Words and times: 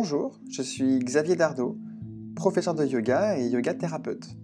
Bonjour, 0.00 0.38
je 0.48 0.62
suis 0.62 1.00
Xavier 1.00 1.34
Dardot, 1.34 1.76
professeur 2.36 2.72
de 2.72 2.86
yoga 2.86 3.36
et 3.36 3.48
yoga 3.48 3.74
thérapeute. 3.74 4.36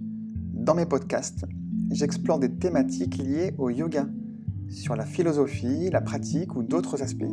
Dans 0.53 0.75
mes 0.75 0.84
podcasts, 0.84 1.45
j'explore 1.93 2.41
des 2.41 2.53
thématiques 2.57 3.19
liées 3.19 3.54
au 3.56 3.71
yoga, 3.71 4.09
sur 4.69 4.96
la 4.96 5.06
philosophie, 5.06 5.90
la 5.90 6.01
pratique 6.01 6.56
ou 6.56 6.64
d'autres 6.64 7.04
aspects. 7.04 7.32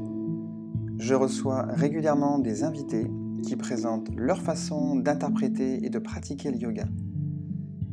Je 0.99 1.15
reçois 1.15 1.63
régulièrement 1.63 2.38
des 2.38 2.63
invités 2.63 3.07
qui 3.41 3.55
présentent 3.55 4.11
leur 4.15 4.39
façon 4.43 4.97
d'interpréter 4.97 5.83
et 5.83 5.89
de 5.89 5.97
pratiquer 5.97 6.51
le 6.51 6.57
yoga. 6.57 6.85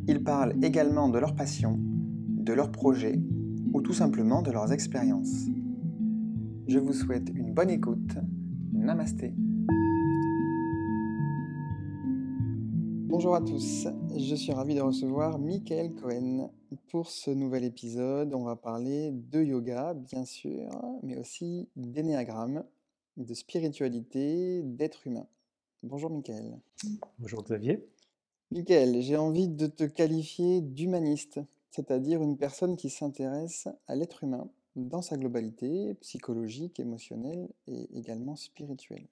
Ils 0.08 0.22
parlent 0.22 0.62
également 0.62 1.08
de 1.08 1.18
leur 1.18 1.36
passion, 1.36 1.79
de 1.80 2.52
leurs 2.52 2.70
projets 2.70 3.18
ou 3.72 3.80
tout 3.80 3.95
simplement 3.95 4.42
de 4.42 4.50
leurs 4.50 4.74
expériences. 4.74 5.46
Je 6.66 6.79
vous 6.79 6.92
souhaite 6.92 7.30
une 7.34 7.54
bonne 7.54 7.70
écoute. 7.70 8.18
Namasté. 8.74 9.32
Bonjour 13.18 13.34
à 13.34 13.40
tous, 13.40 13.88
je 14.16 14.34
suis 14.36 14.52
ravi 14.52 14.77
de 14.77 14.80
recevoir 14.80 15.40
Michael 15.40 15.92
Cohen. 15.96 16.52
Pour 16.86 17.10
ce 17.10 17.32
nouvel 17.32 17.64
épisode, 17.64 18.32
on 18.32 18.45
va 18.45 18.54
parler 18.54 19.10
de 19.10 19.42
yoga, 19.42 19.92
bien 19.95 20.24
sûr, 20.24 20.70
mais 21.02 21.18
aussi 21.18 21.68
d'énéagramme, 21.74 22.62
de 23.16 23.34
spiritualité, 23.34 24.62
d'être 24.62 25.04
humain. 25.09 25.26
Bonjour 25.82 26.10
Michael. 26.10 26.60
Bonjour 27.18 27.42
Xavier. 27.42 27.84
Michael, 28.52 29.02
j'ai 29.02 29.16
envie 29.16 29.48
de 29.48 29.66
te 29.66 29.82
qualifier 29.82 30.60
d'humaniste, 30.60 31.40
c'est-à-dire 31.73 32.23
une 32.23 32.37
personne 32.37 32.76
qui 32.76 32.88
s'intéresse 32.88 33.66
à 33.88 33.96
l'être 33.96 34.23
humain 34.23 34.48
dans 34.76 35.02
sa 35.02 35.16
globalité 35.16 35.95
psychologique, 36.02 36.78
émotionnelle 36.78 37.48
et 37.66 37.98
également 37.98 38.37
spirituelle. 38.37 39.09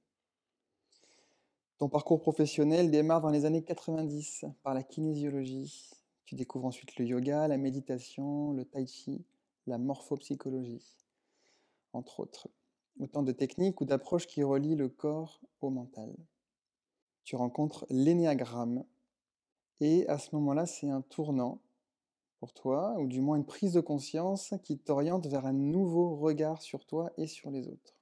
Ton 1.78 1.90
parcours 1.90 2.22
professionnel 2.22 2.90
démarre 2.90 3.20
dans 3.20 3.28
les 3.28 3.44
années 3.44 3.62
90 3.62 4.46
par 4.62 4.72
la 4.72 4.82
kinésiologie. 4.82 5.90
Tu 6.24 6.34
découvres 6.34 6.64
ensuite 6.64 6.96
le 6.96 7.04
yoga, 7.04 7.48
la 7.48 7.58
méditation, 7.58 8.52
le 8.52 8.64
tai 8.64 8.86
chi, 8.86 9.26
la 9.66 9.76
morphopsychologie, 9.76 10.96
entre 11.92 12.20
autres. 12.20 12.48
Autant 12.98 13.22
de 13.22 13.32
techniques 13.32 13.82
ou 13.82 13.84
d'approches 13.84 14.26
qui 14.26 14.42
relient 14.42 14.74
le 14.74 14.88
corps 14.88 15.42
au 15.60 15.68
mental. 15.68 16.16
Tu 17.24 17.36
rencontres 17.36 17.84
l'énéagramme. 17.90 18.84
Et 19.80 20.08
à 20.08 20.18
ce 20.18 20.34
moment-là, 20.34 20.64
c'est 20.64 20.88
un 20.88 21.02
tournant 21.02 21.60
pour 22.40 22.54
toi, 22.54 22.96
ou 22.98 23.06
du 23.06 23.20
moins 23.20 23.36
une 23.36 23.44
prise 23.44 23.74
de 23.74 23.80
conscience 23.80 24.54
qui 24.62 24.78
t'oriente 24.78 25.26
vers 25.26 25.44
un 25.44 25.52
nouveau 25.52 26.16
regard 26.16 26.62
sur 26.62 26.86
toi 26.86 27.12
et 27.18 27.26
sur 27.26 27.50
les 27.50 27.68
autres. 27.68 27.95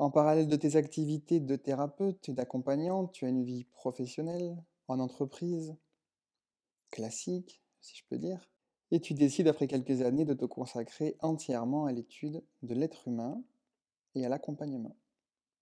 En 0.00 0.10
parallèle 0.10 0.48
de 0.48 0.56
tes 0.56 0.76
activités 0.76 1.40
de 1.40 1.56
thérapeute 1.56 2.26
et 2.30 2.32
d'accompagnante, 2.32 3.12
tu 3.12 3.26
as 3.26 3.28
une 3.28 3.44
vie 3.44 3.64
professionnelle, 3.64 4.56
en 4.88 4.98
entreprise, 4.98 5.76
classique, 6.90 7.62
si 7.82 7.98
je 7.98 8.04
peux 8.08 8.16
dire, 8.16 8.48
et 8.92 9.00
tu 9.00 9.12
décides 9.12 9.46
après 9.46 9.66
quelques 9.66 10.00
années 10.00 10.24
de 10.24 10.32
te 10.32 10.46
consacrer 10.46 11.18
entièrement 11.20 11.84
à 11.84 11.92
l'étude 11.92 12.42
de 12.62 12.74
l'être 12.74 13.08
humain 13.08 13.42
et 14.14 14.24
à 14.24 14.30
l'accompagnement. 14.30 14.96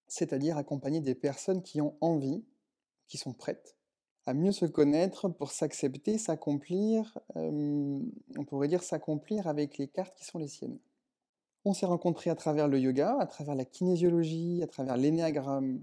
C'est-à-dire 0.07 0.57
accompagner 0.57 1.01
des 1.01 1.17
personnes 1.17 1.65
qui 1.65 1.81
ont 1.81 1.97
envie, 2.01 2.45
qui 3.09 3.19
sont 3.19 3.33
prêtes 3.33 3.77
à 4.25 4.35
mieux 4.35 4.53
se 4.53 4.67
connaître 4.67 5.29
pour 5.29 5.51
s'accepter, 5.51 6.17
s'accomplir, 6.17 7.19
euh, 7.35 7.99
on 8.37 8.45
pourrait 8.45 8.69
dire 8.69 8.85
s'accomplir 8.85 9.49
avec 9.49 9.79
les 9.79 9.89
cartes 9.89 10.15
qui 10.17 10.25
sont 10.25 10.39
les 10.39 10.49
siennes. 10.49 10.79
On 11.69 11.75
s'est 11.75 11.85
rencontrés 11.85 12.31
à 12.31 12.35
travers 12.35 12.67
le 12.67 12.79
yoga, 12.79 13.19
à 13.21 13.27
travers 13.27 13.55
la 13.55 13.67
kinésiologie, 13.67 14.63
à 14.63 14.67
travers 14.67 14.97
l'énéagramme, 14.97 15.83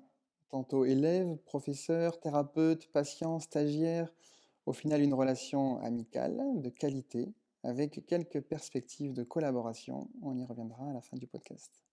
tantôt 0.49 0.83
élève, 0.83 1.37
professeur, 1.45 2.19
thérapeute, 2.19 2.91
patient, 2.91 3.37
stagiaire, 3.39 4.11
au 4.65 4.73
final 4.73 5.03
une 5.03 5.13
relation 5.13 5.77
amicale, 5.81 6.41
de 6.55 6.69
qualité, 6.69 7.31
avec 7.61 8.03
quelques 8.07 8.41
perspectives 8.41 9.13
de 9.13 9.21
collaboration. 9.21 10.09
On 10.23 10.35
y 10.39 10.43
reviendra 10.43 10.89
à 10.89 10.93
la 10.93 11.01
fin 11.01 11.17
du 11.17 11.27
podcast. 11.27 11.83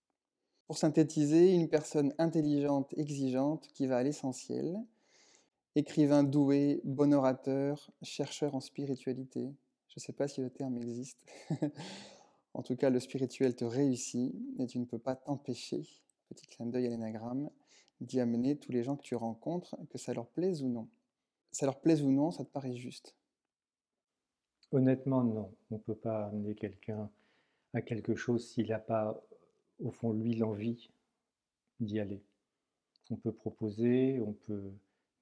Pour 0.65 0.79
synthétiser, 0.79 1.53
une 1.53 1.69
personne 1.69 2.15
intelligente, 2.17 2.91
exigeante, 2.97 3.67
qui 3.75 3.85
va 3.85 3.97
à 3.97 4.03
l'essentiel, 4.03 4.75
écrivain 5.75 6.23
doué, 6.23 6.81
bon 6.83 7.13
orateur, 7.13 7.91
chercheur 8.01 8.55
en 8.55 8.59
spiritualité. 8.59 9.53
Je 9.89 9.93
ne 9.97 10.01
sais 10.01 10.13
pas 10.13 10.27
si 10.27 10.41
le 10.41 10.49
terme 10.49 10.77
existe. 10.77 11.19
En 12.53 12.61
tout 12.61 12.75
cas, 12.75 12.89
le 12.89 12.99
spirituel 12.99 13.55
te 13.55 13.65
réussit 13.65 14.33
et 14.59 14.67
tu 14.67 14.79
ne 14.79 14.85
peux 14.85 14.99
pas 14.99 15.15
t'empêcher, 15.15 15.87
petit 16.29 16.47
clin 16.47 16.67
d'œil 16.67 16.87
à 16.87 16.89
l'énagramme, 16.89 17.49
d'y 18.01 18.19
amener 18.19 18.57
tous 18.57 18.71
les 18.71 18.83
gens 18.83 18.95
que 18.95 19.01
tu 19.01 19.15
rencontres, 19.15 19.75
que 19.89 19.97
ça 19.97 20.13
leur 20.13 20.27
plaise 20.27 20.61
ou 20.61 20.69
non. 20.69 20.87
Ça 21.51 21.65
leur 21.65 21.79
plaise 21.79 22.03
ou 22.03 22.11
non, 22.11 22.31
ça 22.31 22.43
te 22.43 22.49
paraît 22.49 22.75
juste? 22.75 23.15
Honnêtement, 24.71 25.23
non. 25.23 25.53
On 25.71 25.75
ne 25.75 25.79
peut 25.81 25.95
pas 25.95 26.27
amener 26.27 26.55
quelqu'un 26.55 27.09
à 27.73 27.81
quelque 27.81 28.15
chose 28.15 28.47
s'il 28.47 28.67
n'a 28.67 28.79
pas, 28.79 29.19
au 29.79 29.91
fond, 29.91 30.13
lui, 30.13 30.35
l'envie 30.35 30.89
d'y 31.79 31.99
aller. 31.99 32.23
On 33.09 33.15
peut 33.15 33.31
proposer, 33.31 34.19
on 34.21 34.33
peut, 34.33 34.71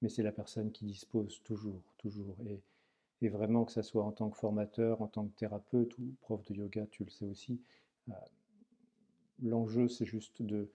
mais 0.00 0.08
c'est 0.08 0.22
la 0.22 0.32
personne 0.32 0.70
qui 0.70 0.84
dispose 0.84 1.42
toujours, 1.44 1.82
toujours. 1.98 2.36
Et 2.46 2.60
et 3.22 3.28
vraiment 3.28 3.64
que 3.64 3.72
ce 3.72 3.82
soit 3.82 4.04
en 4.04 4.10
tant 4.10 4.28
que 4.30 4.36
formateur, 4.36 5.00
en 5.00 5.06
tant 5.06 5.26
que 5.26 5.34
thérapeute 5.36 5.96
ou 5.98 6.14
prof 6.20 6.44
de 6.44 6.54
yoga, 6.54 6.86
tu 6.90 7.04
le 7.04 7.10
sais 7.10 7.24
aussi, 7.24 7.60
euh, 8.08 8.12
l'enjeu 9.42 9.88
c'est 9.88 10.04
juste 10.04 10.42
de, 10.42 10.68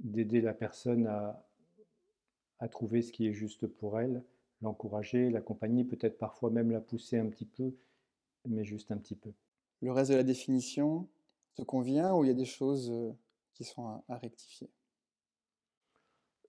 d'aider 0.00 0.40
la 0.40 0.52
personne 0.52 1.06
à, 1.06 1.42
trouver 2.70 3.00
ce 3.00 3.12
qui 3.12 3.26
est 3.26 3.32
juste 3.32 3.66
pour 3.66 4.00
elle, 4.00 4.22
l'encourager, 4.60 5.30
l'accompagner, 5.30 5.84
peut-être 5.84 6.18
parfois 6.18 6.50
même 6.50 6.70
la 6.70 6.80
pousser 6.80 7.16
un 7.16 7.26
petit 7.26 7.44
peu, 7.46 7.72
mais 8.44 8.64
juste 8.64 8.90
un 8.90 8.98
petit 8.98 9.14
peu. 9.14 9.32
Le 9.82 9.92
reste 9.92 10.10
de 10.10 10.16
la 10.16 10.24
définition 10.24 11.08
te 11.54 11.62
convient 11.62 12.14
ou 12.14 12.24
il 12.24 12.28
y 12.28 12.30
a 12.30 12.34
des 12.34 12.44
choses 12.44 12.90
euh, 12.90 13.12
qui 13.54 13.64
sont 13.64 14.02
à 14.08 14.16
rectifier? 14.16 14.68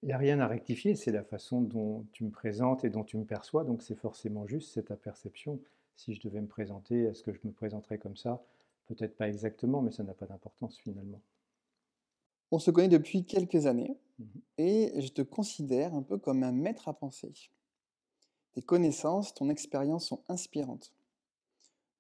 N'y 0.07 0.13
a 0.13 0.17
rien 0.17 0.39
à 0.39 0.47
rectifier, 0.47 0.95
c'est 0.95 1.11
la 1.11 1.23
façon 1.23 1.61
dont 1.61 2.05
tu 2.13 2.23
me 2.23 2.29
présentes 2.29 2.85
et 2.85 2.89
dont 2.89 3.03
tu 3.03 3.17
me 3.17 3.25
perçois, 3.25 3.63
donc 3.63 3.81
c'est 3.81 3.95
forcément 3.95 4.47
juste, 4.47 4.73
c'est 4.73 4.83
ta 4.83 4.95
perception. 4.95 5.59
Si 5.95 6.13
je 6.13 6.21
devais 6.21 6.39
me 6.39 6.47
présenter, 6.47 7.03
est-ce 7.03 7.23
que 7.23 7.33
je 7.33 7.39
me 7.43 7.51
présenterais 7.51 7.97
comme 7.97 8.15
ça? 8.15 8.41
Peut-être 8.85 9.17
pas 9.17 9.27
exactement, 9.27 9.81
mais 9.81 9.91
ça 9.91 10.03
n'a 10.03 10.13
pas 10.13 10.25
d'importance 10.25 10.77
finalement. 10.77 11.19
On 12.51 12.59
se 12.59 12.71
connaît 12.71 12.87
depuis 12.87 13.25
quelques 13.25 13.65
années 13.65 13.97
mmh 14.19 14.23
et 14.59 14.99
je 14.99 15.09
te 15.09 15.21
considère 15.21 15.93
un 15.93 16.01
peu 16.01 16.17
comme 16.17 16.41
un 16.43 16.51
maître 16.51 16.87
à 16.87 16.93
penser. 16.93 17.33
Tes 18.53 18.61
connaissances, 18.63 19.33
ton 19.35 19.49
expérience 19.49 20.07
sont 20.07 20.23
inspirantes. 20.29 20.93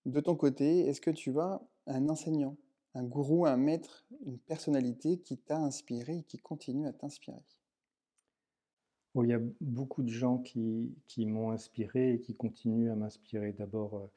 De 0.05 0.19
ton 0.21 0.35
côté, 0.35 0.87
est-ce 0.87 1.01
que 1.01 1.11
tu 1.11 1.39
as 1.39 1.61
un 1.85 2.09
enseignant, 2.09 2.55
un 2.95 3.03
gourou, 3.03 3.45
un 3.45 3.57
maître, 3.57 4.05
une 4.25 4.39
personnalité 4.39 5.19
qui 5.19 5.37
t'a 5.37 5.57
inspiré 5.57 6.19
et 6.19 6.23
qui 6.23 6.37
continue 6.37 6.87
à 6.87 6.93
t'inspirer? 6.93 7.43
Il 9.23 9.29
y 9.29 9.33
a 9.33 9.39
beaucoup 9.61 10.03
de 10.03 10.09
gens 10.09 10.37
qui, 10.39 10.93
m'ont 11.25 11.51
inspiré 11.51 12.13
et 12.13 12.19
qui 12.19 12.35
continuent 12.35 12.91
à 12.91 12.95
m'inspirer. 12.95 13.53
D'abord, 13.53 13.95
euh, 13.95 14.11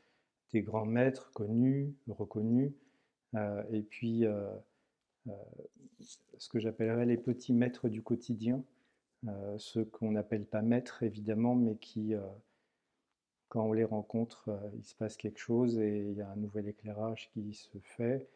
des 0.53 0.63
grands 0.63 0.87
maîtres 0.87 1.33
connus, 1.33 1.95
reconnus, 2.09 2.73
euh, 3.35 3.63
et 3.71 3.83
puis 3.83 4.25
euh, 4.27 4.51
ce 6.39 6.49
que 6.49 6.59
j'appellerais 6.59 7.07
les 7.07 7.17
petits 7.17 7.53
maîtres 7.53 7.89
du 7.89 8.03
quotidien, 8.03 8.63
ceux 9.59 9.85
qu'on 9.85 10.13
n'appelle 10.13 10.47
pas 10.47 10.63
maîtres 10.63 11.03
évidemment, 11.03 11.55
mais 11.55 11.77
qui, 11.77 12.15
quand 13.49 13.67
on 13.67 13.75
les 13.75 13.85
rencontre, 13.85 14.51
il 14.75 14.83
se 14.83 14.95
passe 14.95 15.19
quelque 15.19 15.39
chose 15.39 15.79
et 15.79 16.09
il 16.11 16.17
y 16.17 16.23
a 16.23 16.31
un 16.31 16.37
nouvel 16.37 16.69
éclairage 16.69 17.31
qui 17.35 17.53
se 17.53 17.79
fait. 17.83 18.27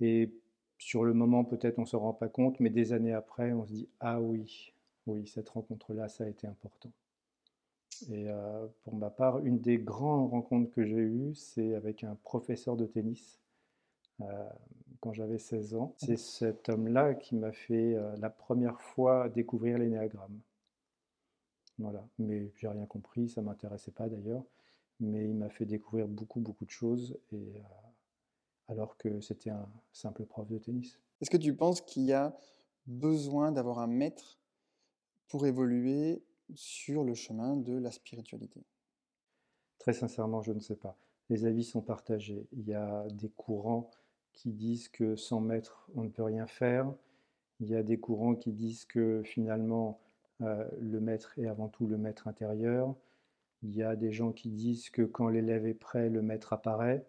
Et 0.00 0.34
sur 0.78 1.04
le 1.04 1.14
moment, 1.14 1.44
peut-être 1.44 1.78
on 1.78 1.82
ne 1.82 1.86
se 1.86 1.94
rend 1.94 2.12
pas 2.12 2.28
compte, 2.28 2.58
mais 2.58 2.68
des 2.68 2.92
années 2.92 3.12
après, 3.12 3.52
on 3.52 3.64
se 3.64 3.72
dit 3.72 3.88
Ah 4.00 4.20
oui, 4.20 4.71
oui, 5.06 5.26
cette 5.26 5.48
rencontre-là, 5.48 6.08
ça 6.08 6.24
a 6.24 6.28
été 6.28 6.46
important. 6.46 6.92
Et 8.10 8.28
euh, 8.28 8.66
pour 8.84 8.94
ma 8.94 9.10
part, 9.10 9.38
une 9.40 9.60
des 9.60 9.78
grandes 9.78 10.30
rencontres 10.30 10.70
que 10.70 10.84
j'ai 10.84 10.96
eues, 10.96 11.34
c'est 11.34 11.74
avec 11.74 12.04
un 12.04 12.16
professeur 12.24 12.76
de 12.76 12.86
tennis 12.86 13.40
euh, 14.20 14.48
quand 15.00 15.12
j'avais 15.12 15.38
16 15.38 15.74
ans. 15.74 15.94
C'est 15.98 16.16
cet 16.16 16.68
homme-là 16.68 17.14
qui 17.14 17.36
m'a 17.36 17.52
fait 17.52 17.94
euh, 17.94 18.16
la 18.16 18.30
première 18.30 18.80
fois 18.80 19.28
découvrir 19.28 19.78
l'énéagramme. 19.78 20.40
Voilà, 21.78 22.06
mais 22.18 22.52
j'ai 22.56 22.68
rien 22.68 22.86
compris, 22.86 23.28
ça 23.28 23.40
m'intéressait 23.40 23.92
pas 23.92 24.08
d'ailleurs, 24.08 24.44
mais 25.00 25.24
il 25.24 25.34
m'a 25.34 25.48
fait 25.48 25.64
découvrir 25.64 26.06
beaucoup, 26.06 26.40
beaucoup 26.40 26.64
de 26.64 26.70
choses, 26.70 27.18
alors 28.68 28.96
que 28.98 29.20
c'était 29.20 29.50
un 29.50 29.66
simple 29.90 30.24
prof 30.26 30.46
de 30.48 30.58
tennis. 30.58 31.00
Est-ce 31.20 31.30
que 31.30 31.38
tu 31.38 31.56
penses 31.56 31.80
qu'il 31.80 32.04
y 32.04 32.12
a 32.12 32.36
besoin 32.86 33.52
d'avoir 33.52 33.78
un 33.78 33.86
maître 33.86 34.41
pour 35.28 35.46
évoluer 35.46 36.22
sur 36.54 37.04
le 37.04 37.14
chemin 37.14 37.56
de 37.56 37.76
la 37.78 37.90
spiritualité 37.90 38.64
Très 39.78 39.92
sincèrement, 39.92 40.42
je 40.42 40.52
ne 40.52 40.60
sais 40.60 40.76
pas. 40.76 40.96
Les 41.28 41.44
avis 41.44 41.64
sont 41.64 41.82
partagés. 41.82 42.46
Il 42.52 42.68
y 42.68 42.74
a 42.74 43.06
des 43.10 43.30
courants 43.30 43.90
qui 44.32 44.52
disent 44.52 44.88
que 44.88 45.16
sans 45.16 45.40
maître, 45.40 45.88
on 45.94 46.04
ne 46.04 46.08
peut 46.08 46.22
rien 46.22 46.46
faire. 46.46 46.92
Il 47.60 47.68
y 47.68 47.74
a 47.74 47.82
des 47.82 47.98
courants 47.98 48.34
qui 48.34 48.52
disent 48.52 48.84
que 48.84 49.22
finalement, 49.24 50.00
le 50.40 51.00
maître 51.00 51.38
est 51.38 51.46
avant 51.46 51.68
tout 51.68 51.86
le 51.86 51.98
maître 51.98 52.28
intérieur. 52.28 52.94
Il 53.62 53.74
y 53.74 53.82
a 53.82 53.96
des 53.96 54.12
gens 54.12 54.32
qui 54.32 54.50
disent 54.50 54.90
que 54.90 55.02
quand 55.02 55.28
l'élève 55.28 55.66
est 55.66 55.74
prêt, 55.74 56.08
le 56.08 56.22
maître 56.22 56.52
apparaît. 56.52 57.06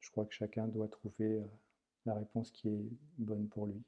Je 0.00 0.10
crois 0.10 0.24
que 0.24 0.34
chacun 0.34 0.68
doit 0.68 0.88
trouver 0.88 1.42
la 2.06 2.14
réponse 2.14 2.50
qui 2.50 2.68
est 2.68 2.88
bonne 3.18 3.48
pour 3.48 3.66
lui. 3.66 3.82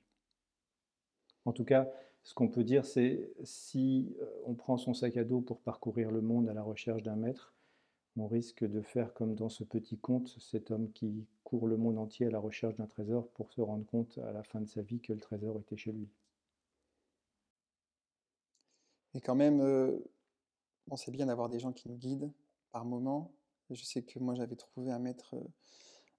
En 1.45 1.53
tout 1.53 1.65
cas, 1.65 1.89
ce 2.23 2.35
qu'on 2.35 2.49
peut 2.49 2.65
dire, 2.65 2.85
c'est 2.85 3.31
si 3.45 4.15
on 4.45 4.55
prend 4.55 4.77
son 4.77 4.95
sac 4.95 5.17
à 5.17 5.25
dos 5.25 5.41
pour 5.41 5.61
parcourir 5.61 6.11
le 6.11 6.21
monde 6.21 6.49
à 6.49 6.55
la 6.55 6.63
recherche 6.63 7.03
d'un 7.03 7.17
maître, 7.17 7.55
on 8.17 8.27
risque 8.27 8.65
de 8.65 8.83
faire 8.83 9.15
comme 9.15 9.35
dans 9.35 9.49
ce 9.49 9.65
petit 9.65 9.97
conte, 9.97 10.29
cet 10.41 10.71
homme 10.71 10.91
qui 10.93 11.27
court 11.45 11.67
le 11.67 11.77
monde 11.77 11.99
entier 11.99 12.27
à 12.27 12.31
la 12.31 12.39
recherche 12.39 12.77
d'un 12.77 12.87
trésor 12.87 13.29
pour 13.29 13.53
se 13.53 13.61
rendre 13.61 13.87
compte 13.87 14.19
à 14.19 14.33
la 14.33 14.43
fin 14.43 14.61
de 14.61 14.69
sa 14.69 14.83
vie 14.83 15.01
que 15.01 15.13
le 15.13 15.21
trésor 15.21 15.59
était 15.59 15.77
chez 15.77 15.93
lui. 15.93 16.09
Et 19.15 19.21
quand 19.21 19.35
même, 19.35 19.61
euh, 19.61 19.99
sait 20.97 21.11
bien 21.11 21.27
d'avoir 21.27 21.49
des 21.49 21.59
gens 21.59 21.73
qui 21.73 21.89
nous 21.89 21.97
guident 21.97 22.31
par 22.73 22.85
moment. 22.85 23.33
je 23.71 23.83
sais 23.83 24.03
que 24.03 24.19
moi, 24.19 24.35
j'avais 24.35 24.57
trouvé 24.57 24.91
un 24.91 24.99
maître 24.99 25.35
euh, 25.35 25.45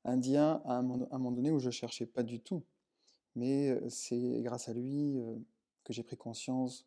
indien 0.04 0.62
à 0.66 0.78
un, 0.78 0.82
moment 0.82 1.32
donné 1.32 1.52
où 1.52 1.60
je 1.60 1.70
cherchais 1.70 2.06
pas 2.06 2.24
du 2.24 2.40
tout. 2.40 2.64
Mais 3.36 3.78
c'est 3.90 4.42
grâce 4.42 4.68
à 4.70 4.74
lui 4.74 5.18
que 5.84 5.94
j'ai 5.94 6.04
pris 6.04 6.18
conscience 6.18 6.86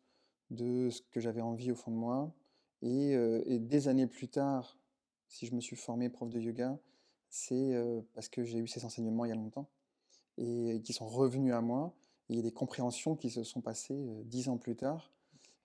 de 0.51 0.89
ce 0.89 1.01
que 1.11 1.19
j'avais 1.19 1.41
envie 1.41 1.71
au 1.71 1.75
fond 1.75 1.91
de 1.91 1.97
moi. 1.97 2.33
Et, 2.81 3.17
des 3.59 3.87
années 3.87 4.07
plus 4.07 4.27
tard, 4.27 4.77
si 5.27 5.47
je 5.47 5.55
me 5.55 5.59
suis 5.59 5.75
formé 5.75 6.09
prof 6.09 6.29
de 6.29 6.39
yoga, 6.39 6.77
c'est 7.29 7.73
parce 8.13 8.29
que 8.29 8.43
j'ai 8.43 8.59
eu 8.59 8.67
ces 8.67 8.85
enseignements 8.85 9.25
il 9.25 9.29
y 9.29 9.31
a 9.31 9.35
longtemps 9.35 9.67
et 10.37 10.81
qui 10.83 10.93
sont 10.93 11.07
revenus 11.07 11.53
à 11.53 11.61
moi. 11.61 11.95
il 12.29 12.35
y 12.35 12.39
a 12.39 12.41
des 12.41 12.51
compréhensions 12.51 13.15
qui 13.15 13.29
se 13.29 13.43
sont 13.43 13.61
passées 13.61 14.05
dix 14.25 14.49
ans 14.49 14.57
plus 14.57 14.75
tard. 14.75 15.11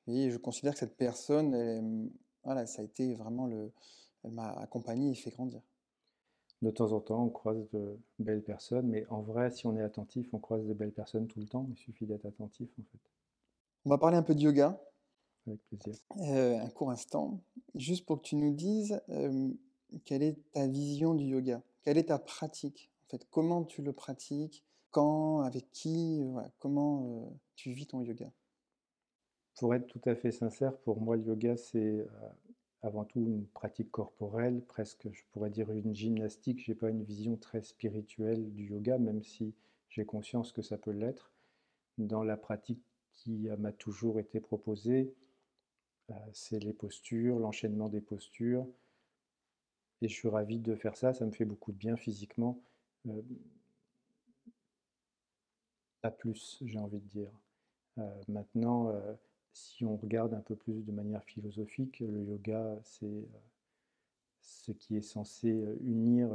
Et 0.06 0.30
je 0.30 0.38
considère 0.38 0.72
que 0.72 0.78
cette 0.78 0.96
personne, 0.96 2.10
voilà, 2.44 2.66
ça 2.66 2.82
a 2.82 2.84
été 2.84 3.14
vraiment 3.14 3.46
le, 3.46 3.70
elle 4.24 4.32
m'a 4.32 4.50
accompagné 4.52 5.10
et 5.10 5.14
fait 5.14 5.30
grandir. 5.30 5.62
De 6.62 6.70
temps 6.70 6.92
en 6.92 7.00
temps, 7.00 7.24
on 7.24 7.30
croise 7.30 7.68
de 7.70 7.98
belles 8.18 8.42
personnes, 8.42 8.86
mais 8.88 9.06
en 9.08 9.22
vrai, 9.22 9.50
si 9.50 9.66
on 9.66 9.76
est 9.76 9.82
attentif, 9.82 10.28
on 10.34 10.38
croise 10.38 10.66
de 10.66 10.74
belles 10.74 10.92
personnes 10.92 11.26
tout 11.26 11.40
le 11.40 11.46
temps. 11.46 11.66
Il 11.70 11.76
suffit 11.76 12.04
d'être 12.04 12.26
attentif, 12.26 12.68
en 12.78 12.82
fait. 12.82 12.98
On 13.86 13.90
va 13.90 13.96
parler 13.96 14.18
un 14.18 14.22
peu 14.22 14.34
de 14.34 14.40
yoga. 14.40 14.78
Avec 15.46 15.60
plaisir. 15.64 15.94
un 16.16 16.68
court 16.68 16.90
instant, 16.90 17.40
juste 17.74 18.04
pour 18.04 18.20
que 18.20 18.26
tu 18.26 18.36
nous 18.36 18.52
dises 18.52 19.00
quelle 20.04 20.22
est 20.22 20.36
ta 20.52 20.66
vision 20.66 21.14
du 21.14 21.24
yoga? 21.24 21.62
Quelle 21.82 21.96
est 21.96 22.08
ta 22.08 22.18
pratique? 22.18 22.90
En 23.06 23.10
fait, 23.10 23.26
comment 23.30 23.64
tu 23.64 23.80
le 23.80 23.94
pratiques? 23.94 24.62
Quand? 24.90 25.40
Avec 25.40 25.72
qui? 25.72 26.22
Comment 26.58 27.32
tu 27.56 27.72
vis 27.72 27.86
ton 27.86 28.02
yoga? 28.02 28.30
Pour 29.56 29.74
être 29.74 29.86
tout 29.86 30.00
à 30.04 30.14
fait 30.14 30.30
sincère, 30.30 30.76
pour 30.78 31.00
moi, 31.00 31.16
le 31.16 31.22
yoga, 31.22 31.56
c'est 31.56 32.06
avant 32.82 33.04
tout 33.04 33.20
une 33.20 33.46
pratique 33.46 33.90
corporelle, 33.90 34.62
presque, 34.66 35.08
je 35.12 35.22
pourrais 35.32 35.50
dire 35.50 35.70
une 35.70 35.94
gymnastique. 35.94 36.64
Je 36.64 36.72
n'ai 36.72 36.74
pas 36.74 36.90
une 36.90 37.04
vision 37.04 37.36
très 37.36 37.62
spirituelle 37.62 38.52
du 38.54 38.68
yoga, 38.68 38.98
même 38.98 39.22
si 39.22 39.54
j'ai 39.88 40.04
conscience 40.04 40.52
que 40.52 40.62
ça 40.62 40.78
peut 40.78 40.92
l'être. 40.92 41.32
Dans 41.98 42.22
la 42.22 42.36
pratique 42.36 42.82
qui 43.12 43.48
m'a 43.58 43.72
toujours 43.72 44.18
été 44.18 44.40
proposée, 44.40 45.14
c'est 46.32 46.58
les 46.58 46.72
postures, 46.72 47.38
l'enchaînement 47.38 47.88
des 47.88 48.00
postures, 48.00 48.66
et 50.02 50.08
je 50.08 50.14
suis 50.14 50.28
ravi 50.28 50.58
de 50.58 50.74
faire 50.74 50.96
ça, 50.96 51.12
ça 51.12 51.26
me 51.26 51.30
fait 51.30 51.44
beaucoup 51.44 51.72
de 51.72 51.76
bien 51.76 51.96
physiquement. 51.96 52.62
Euh, 53.06 53.22
pas 56.00 56.10
plus, 56.10 56.58
j'ai 56.64 56.78
envie 56.78 57.00
de 57.00 57.08
dire. 57.08 57.30
Euh, 57.98 58.22
maintenant, 58.28 58.88
euh, 58.88 59.14
si 59.52 59.84
on 59.84 59.96
regarde 59.96 60.34
un 60.34 60.40
peu 60.40 60.56
plus 60.56 60.84
de 60.84 60.92
manière 60.92 61.24
philosophique, 61.24 62.00
le 62.00 62.24
yoga, 62.24 62.78
c'est 62.84 63.28
ce 64.40 64.72
qui 64.72 64.96
est 64.96 65.02
censé 65.02 65.50
unir 65.82 66.30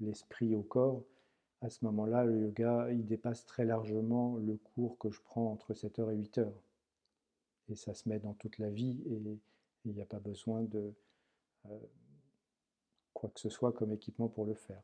l'esprit 0.00 0.54
au 0.54 0.62
corps. 0.62 1.02
À 1.62 1.68
ce 1.70 1.84
moment-là, 1.84 2.24
le 2.24 2.40
yoga, 2.40 2.90
il 2.90 3.06
dépasse 3.06 3.44
très 3.44 3.64
largement 3.64 4.36
le 4.36 4.56
cours 4.56 4.98
que 4.98 5.10
je 5.10 5.20
prends 5.20 5.52
entre 5.52 5.74
7h 5.74 6.12
et 6.12 6.16
8h. 6.16 6.50
Et 7.68 7.76
ça 7.76 7.94
se 7.94 8.08
met 8.08 8.18
dans 8.18 8.34
toute 8.34 8.58
la 8.58 8.70
vie 8.70 8.98
et 9.06 9.20
il 9.84 9.92
n'y 9.92 10.02
a 10.02 10.06
pas 10.06 10.18
besoin 10.18 10.62
de 10.62 10.92
quoi 13.12 13.28
que 13.28 13.40
ce 13.40 13.50
soit 13.50 13.72
comme 13.72 13.92
équipement 13.92 14.28
pour 14.28 14.46
le 14.46 14.54
faire. 14.54 14.82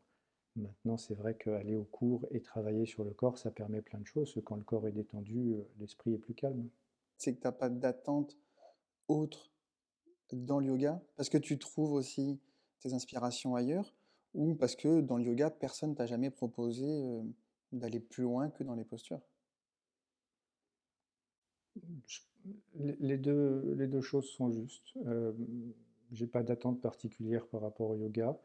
Maintenant, 0.56 0.96
c'est 0.96 1.14
vrai 1.14 1.34
qu'aller 1.34 1.76
au 1.76 1.84
cours 1.84 2.26
et 2.30 2.40
travailler 2.40 2.86
sur 2.86 3.04
le 3.04 3.10
corps, 3.10 3.38
ça 3.38 3.50
permet 3.50 3.82
plein 3.82 3.98
de 3.98 4.06
choses. 4.06 4.40
Quand 4.44 4.56
le 4.56 4.62
corps 4.62 4.86
est 4.88 4.92
détendu, 4.92 5.52
euh, 5.52 5.62
l'esprit 5.78 6.14
est 6.14 6.18
plus 6.18 6.34
calme. 6.34 6.68
C'est 7.18 7.34
que 7.34 7.40
tu 7.40 7.46
n'as 7.46 7.52
pas 7.52 7.68
d'attente 7.68 8.36
autre 9.08 9.50
dans 10.32 10.58
le 10.58 10.66
yoga 10.66 11.00
Parce 11.16 11.28
que 11.28 11.38
tu 11.38 11.58
trouves 11.58 11.92
aussi 11.92 12.40
tes 12.80 12.92
inspirations 12.92 13.54
ailleurs 13.54 13.94
Ou 14.34 14.54
parce 14.54 14.76
que 14.76 15.00
dans 15.00 15.16
le 15.16 15.24
yoga, 15.24 15.50
personne 15.50 15.94
t'a 15.94 16.06
jamais 16.06 16.30
proposé 16.30 16.84
euh, 16.86 17.22
d'aller 17.72 18.00
plus 18.00 18.22
loin 18.22 18.50
que 18.50 18.64
dans 18.64 18.74
les 18.74 18.84
postures? 18.84 19.20
Les 22.74 23.18
deux, 23.18 23.74
les 23.76 23.86
deux 23.86 24.00
choses 24.00 24.28
sont 24.30 24.50
justes. 24.52 24.96
Euh, 25.06 25.32
j'ai 26.12 26.26
pas 26.26 26.42
d'attente 26.42 26.80
particulière 26.80 27.46
par 27.48 27.60
rapport 27.60 27.90
au 27.90 27.96
yoga, 27.96 28.38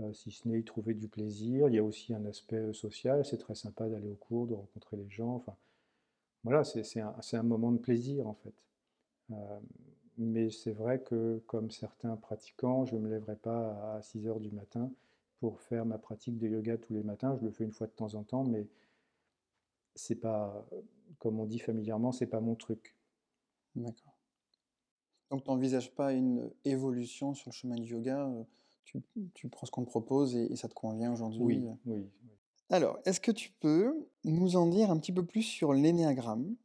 euh, 0.00 0.12
si 0.12 0.30
ce 0.30 0.48
n'est 0.48 0.58
y 0.58 0.64
trouver 0.64 0.94
du 0.94 1.08
plaisir. 1.08 1.68
Il 1.68 1.74
y 1.74 1.78
a 1.78 1.84
aussi 1.84 2.12
un 2.12 2.24
aspect 2.26 2.72
social, 2.72 3.24
c'est 3.24 3.38
très 3.38 3.54
sympa 3.54 3.88
d'aller 3.88 4.08
au 4.08 4.16
cours, 4.16 4.46
de 4.46 4.54
rencontrer 4.54 4.96
les 4.96 5.08
gens. 5.08 5.36
Enfin, 5.36 5.56
voilà, 6.46 6.62
c'est 6.62 7.00
un, 7.00 7.12
un, 7.32 7.42
moment 7.42 7.72
de 7.72 7.78
plaisir 7.78 8.28
en 8.28 8.34
fait. 8.34 8.54
Euh, 9.32 9.58
mais 10.16 10.48
c'est 10.50 10.70
vrai 10.70 11.00
que 11.00 11.42
comme 11.48 11.72
certains 11.72 12.14
pratiquants, 12.14 12.84
je 12.86 12.94
ne 12.94 13.00
me 13.00 13.10
lèverai 13.10 13.34
pas 13.34 13.96
à 13.96 14.02
6 14.02 14.28
heures 14.28 14.38
du 14.38 14.52
matin 14.52 14.92
pour 15.40 15.60
faire 15.60 15.84
ma 15.84 15.98
pratique 15.98 16.38
de 16.38 16.46
yoga 16.46 16.78
tous 16.78 16.94
les 16.94 17.02
matins. 17.02 17.36
Je 17.40 17.44
le 17.44 17.50
fais 17.50 17.64
une 17.64 17.72
fois 17.72 17.88
de 17.88 17.92
temps 17.92 18.14
en 18.14 18.22
temps, 18.22 18.44
mais 18.44 18.68
c'est 19.96 20.14
pas, 20.14 20.64
comme 21.18 21.40
on 21.40 21.46
dit 21.46 21.58
familièrement, 21.58 22.12
c'est 22.12 22.28
pas 22.28 22.40
mon 22.40 22.54
truc. 22.54 22.94
D'accord. 23.74 24.16
Donc, 25.30 25.42
tu 25.42 25.50
n'envisages 25.50 25.92
pas 25.96 26.12
une 26.12 26.48
évolution 26.64 27.34
sur 27.34 27.50
le 27.50 27.54
chemin 27.54 27.74
du 27.74 27.90
yoga 27.90 28.28
euh, 28.28 28.44
tu, 29.34 29.48
prends 29.48 29.66
ce 29.66 29.72
qu'on 29.72 29.84
te 29.84 29.90
propose 29.90 30.36
et, 30.36 30.54
ça 30.54 30.68
te 30.68 30.74
convient 30.74 31.12
aujourd'hui 31.12 31.58
oui, 31.58 31.76
oui, 31.86 32.08
Alors, 32.70 32.98
est-ce 33.04 33.20
que 33.20 33.30
tu 33.30 33.50
peux 33.60 34.08
nous 34.24 34.56
en 34.56 34.66
dire 34.66 34.90
un 34.90 34.98
petit 34.98 35.12
peu 35.12 35.24
plus 35.24 35.42
sur 35.42 35.72
l'énéagramme? 35.72 36.56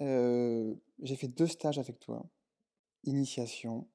Euh, 0.00 0.74
J'ai 1.02 1.16
fait 1.16 1.28
deux 1.28 1.46
stages 1.46 1.78
avec 1.78 2.00
toi. 2.00 2.26
Initiation. 3.04 3.86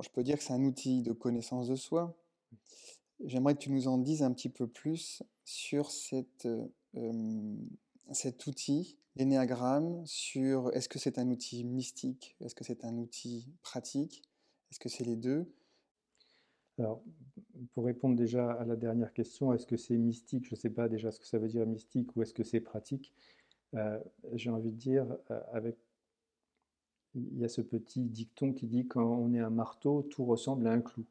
Je 0.00 0.08
peux 0.10 0.22
dire 0.22 0.38
que 0.38 0.44
c'est 0.44 0.52
un 0.52 0.64
outil 0.64 1.02
de 1.02 1.12
connaissance 1.12 1.68
de 1.68 1.76
soi. 1.76 2.16
J'aimerais 3.24 3.54
que 3.54 3.60
tu 3.60 3.70
nous 3.70 3.88
en 3.88 3.98
dises 3.98 4.22
un 4.22 4.32
petit 4.32 4.50
peu 4.50 4.66
plus 4.66 5.22
sur 5.44 5.90
cette, 5.90 6.46
euh, 6.96 7.56
cet 8.12 8.46
outil 8.46 8.98
l'énéagramme 9.16 10.04
sur 10.06 10.70
est-ce 10.74 10.88
que 10.88 10.98
c'est 10.98 11.18
un 11.18 11.30
outil 11.30 11.64
mystique, 11.64 12.36
est-ce 12.40 12.54
que 12.54 12.64
c'est 12.64 12.84
un 12.84 12.96
outil 12.98 13.48
pratique, 13.62 14.22
est-ce 14.70 14.78
que 14.78 14.88
c'est 14.88 15.04
les 15.04 15.16
deux? 15.16 15.50
Alors, 16.78 17.02
pour 17.72 17.86
répondre 17.86 18.16
déjà 18.16 18.52
à 18.52 18.64
la 18.64 18.76
dernière 18.76 19.12
question, 19.12 19.52
est-ce 19.54 19.66
que 19.66 19.76
c'est 19.76 19.96
mystique? 19.96 20.46
Je 20.46 20.54
ne 20.54 20.58
sais 20.58 20.70
pas 20.70 20.88
déjà 20.88 21.10
ce 21.10 21.20
que 21.20 21.26
ça 21.26 21.38
veut 21.38 21.48
dire 21.48 21.66
mystique 21.66 22.14
ou 22.16 22.22
est-ce 22.22 22.34
que 22.34 22.44
c'est 22.44 22.60
pratique. 22.60 23.12
Euh, 23.74 23.98
j'ai 24.34 24.50
envie 24.50 24.70
de 24.70 24.76
dire, 24.76 25.06
euh, 25.30 25.40
avec 25.52 25.76
il 27.16 27.38
y 27.38 27.44
a 27.44 27.48
ce 27.48 27.62
petit 27.62 28.02
dicton 28.02 28.52
qui 28.52 28.66
dit 28.66 28.86
quand 28.86 29.04
on 29.04 29.32
est 29.32 29.40
un 29.40 29.50
marteau, 29.50 30.02
tout 30.02 30.24
ressemble 30.24 30.66
à 30.66 30.72
un 30.72 30.80
clou. 30.80 31.06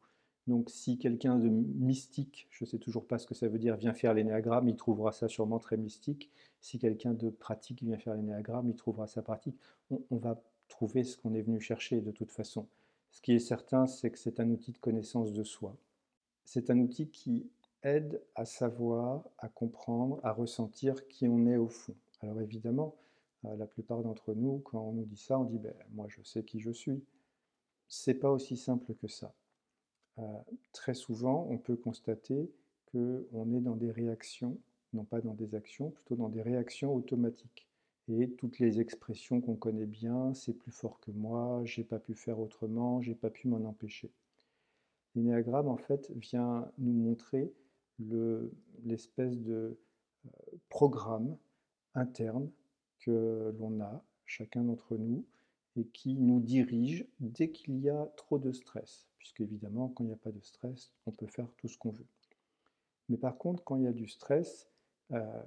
Donc 0.48 0.70
si 0.70 1.00
quelqu'un 1.00 1.40
de 1.40 1.50
mystique, 1.50 2.48
je 2.52 2.64
ne 2.64 2.70
sais 2.70 2.78
toujours 2.78 3.08
pas 3.08 3.18
ce 3.18 3.26
que 3.26 3.34
ça 3.34 3.48
veut 3.48 3.58
dire, 3.58 3.76
vient 3.78 3.94
faire 3.94 4.14
l'énéagramme, 4.14 4.70
il 4.70 4.76
trouvera 4.76 5.12
ça 5.12 5.28
sûrement 5.28 5.58
très 5.58 5.78
mystique. 5.78 6.30
Si 6.62 6.78
quelqu'un 6.78 7.14
de 7.14 7.30
pratique 7.30 7.82
vient 7.82 7.98
faire 7.98 8.14
l'énéagramme, 8.14 8.70
il 8.70 8.76
trouvera 8.76 9.08
ça 9.08 9.24
pratique. 9.24 9.58
On, 9.90 10.18
va 10.18 10.40
trouver 10.68 11.04
ce 11.04 11.18
qu'on 11.18 11.34
est 11.34 11.42
venu 11.42 11.60
chercher 11.60 12.02
de 12.02 12.12
toute 12.12 12.32
façon. 12.32 12.68
Ce 13.16 13.22
qui 13.22 13.32
est 13.32 13.40
certain, 13.40 13.88
c'est 13.88 14.12
que 14.12 14.20
c'est 14.20 14.42
un 14.42 14.50
outil 14.50 14.74
de 14.74 14.78
connaissance 14.78 15.32
de 15.32 15.46
soi. 15.46 15.78
C'est 16.44 16.70
un 16.70 16.78
outil 16.80 17.08
qui 17.08 17.50
aide 17.82 18.22
à 18.36 18.44
savoir, 18.44 19.24
à 19.38 19.48
comprendre, 19.48 20.20
à 20.22 20.34
ressentir 20.34 21.08
qui 21.08 21.26
on 21.30 21.48
est 21.48 21.56
au 21.56 21.70
fond. 21.70 21.96
Alors 22.20 22.42
évidemment, 22.42 22.94
euh, 23.46 23.56
la 23.56 23.68
plupart 23.68 24.04
d'entre 24.04 24.34
nous, 24.34 24.60
quand 24.66 24.82
on 24.82 24.92
nous 24.92 25.06
dit 25.06 25.16
ça, 25.16 25.40
on 25.40 25.46
dit 25.46 25.60
ben, 25.60 25.74
moi 25.94 26.08
je 26.10 26.22
sais 26.24 26.44
qui 26.44 26.60
je 26.60 26.72
suis. 26.72 27.06
C'est 27.88 28.16
pas 28.16 28.32
aussi 28.32 28.58
simple 28.58 28.94
que 28.96 29.08
ça. 29.08 29.34
Euh, 30.20 30.24
très 30.74 30.94
souvent, 30.94 31.48
on 31.50 31.58
peut 31.58 31.78
constater 31.78 32.52
qu'on 32.92 33.54
est 33.54 33.62
dans 33.62 33.78
des 33.78 33.92
réactions, 33.92 34.58
non 34.92 35.06
pas 35.06 35.22
dans 35.22 35.36
des 35.36 35.56
actions, 35.56 35.90
plutôt 35.90 36.18
dans 36.18 36.30
des 36.30 36.42
réactions 36.42 36.94
automatiques. 36.94 37.66
Et 38.08 38.30
toutes 38.30 38.60
les 38.60 38.80
expressions 38.80 39.42
qu'on 39.42 39.56
connaît 39.56 39.88
bien, 39.88 40.34
c'est 40.34 40.54
plus 40.54 40.72
fort 40.72 41.00
que 41.00 41.12
moi, 41.12 41.62
j'ai 41.66 41.84
pas 41.84 42.00
pu 42.00 42.14
faire 42.14 42.40
autrement, 42.40 43.02
j'ai 43.02 43.16
pas 43.16 43.32
pu 43.32 43.48
m'en 43.48 43.68
empêcher. 43.68 44.12
L'énéagramme, 45.16 45.68
en 45.68 45.78
fait, 45.78 46.12
vient 46.16 46.70
nous 46.78 46.94
montrer 46.94 47.52
l'espèce 48.84 49.40
de 49.40 49.78
euh, 50.26 50.58
programme 50.70 51.38
interne 51.96 52.52
que 53.00 53.56
l'on 53.58 53.80
a, 53.82 54.04
chacun 54.26 54.64
d'entre 54.64 54.98
nous, 54.98 55.26
et 55.78 55.86
qui 55.86 56.16
nous 56.16 56.40
dirige 56.40 57.06
dès 57.20 57.50
qu'il 57.50 57.80
y 57.80 57.90
a 57.90 58.06
trop 58.18 58.40
de 58.40 58.52
stress, 58.52 59.08
puisque 59.18 59.42
évidemment, 59.42 59.90
quand 59.90 60.04
il 60.04 60.08
n'y 60.08 60.14
a 60.14 60.18
pas 60.18 60.32
de 60.32 60.42
stress, 60.42 60.92
on 61.06 61.12
peut 61.12 61.28
faire 61.28 61.48
tout 61.58 61.68
ce 61.68 61.78
qu'on 61.78 61.92
veut. 61.92 62.08
Mais 63.10 63.18
par 63.18 63.38
contre, 63.38 63.64
quand 63.64 63.76
il 63.76 63.84
y 63.84 63.88
a 63.88 63.94
du 63.94 64.08
stress, 64.08 64.68
euh, 65.12 65.44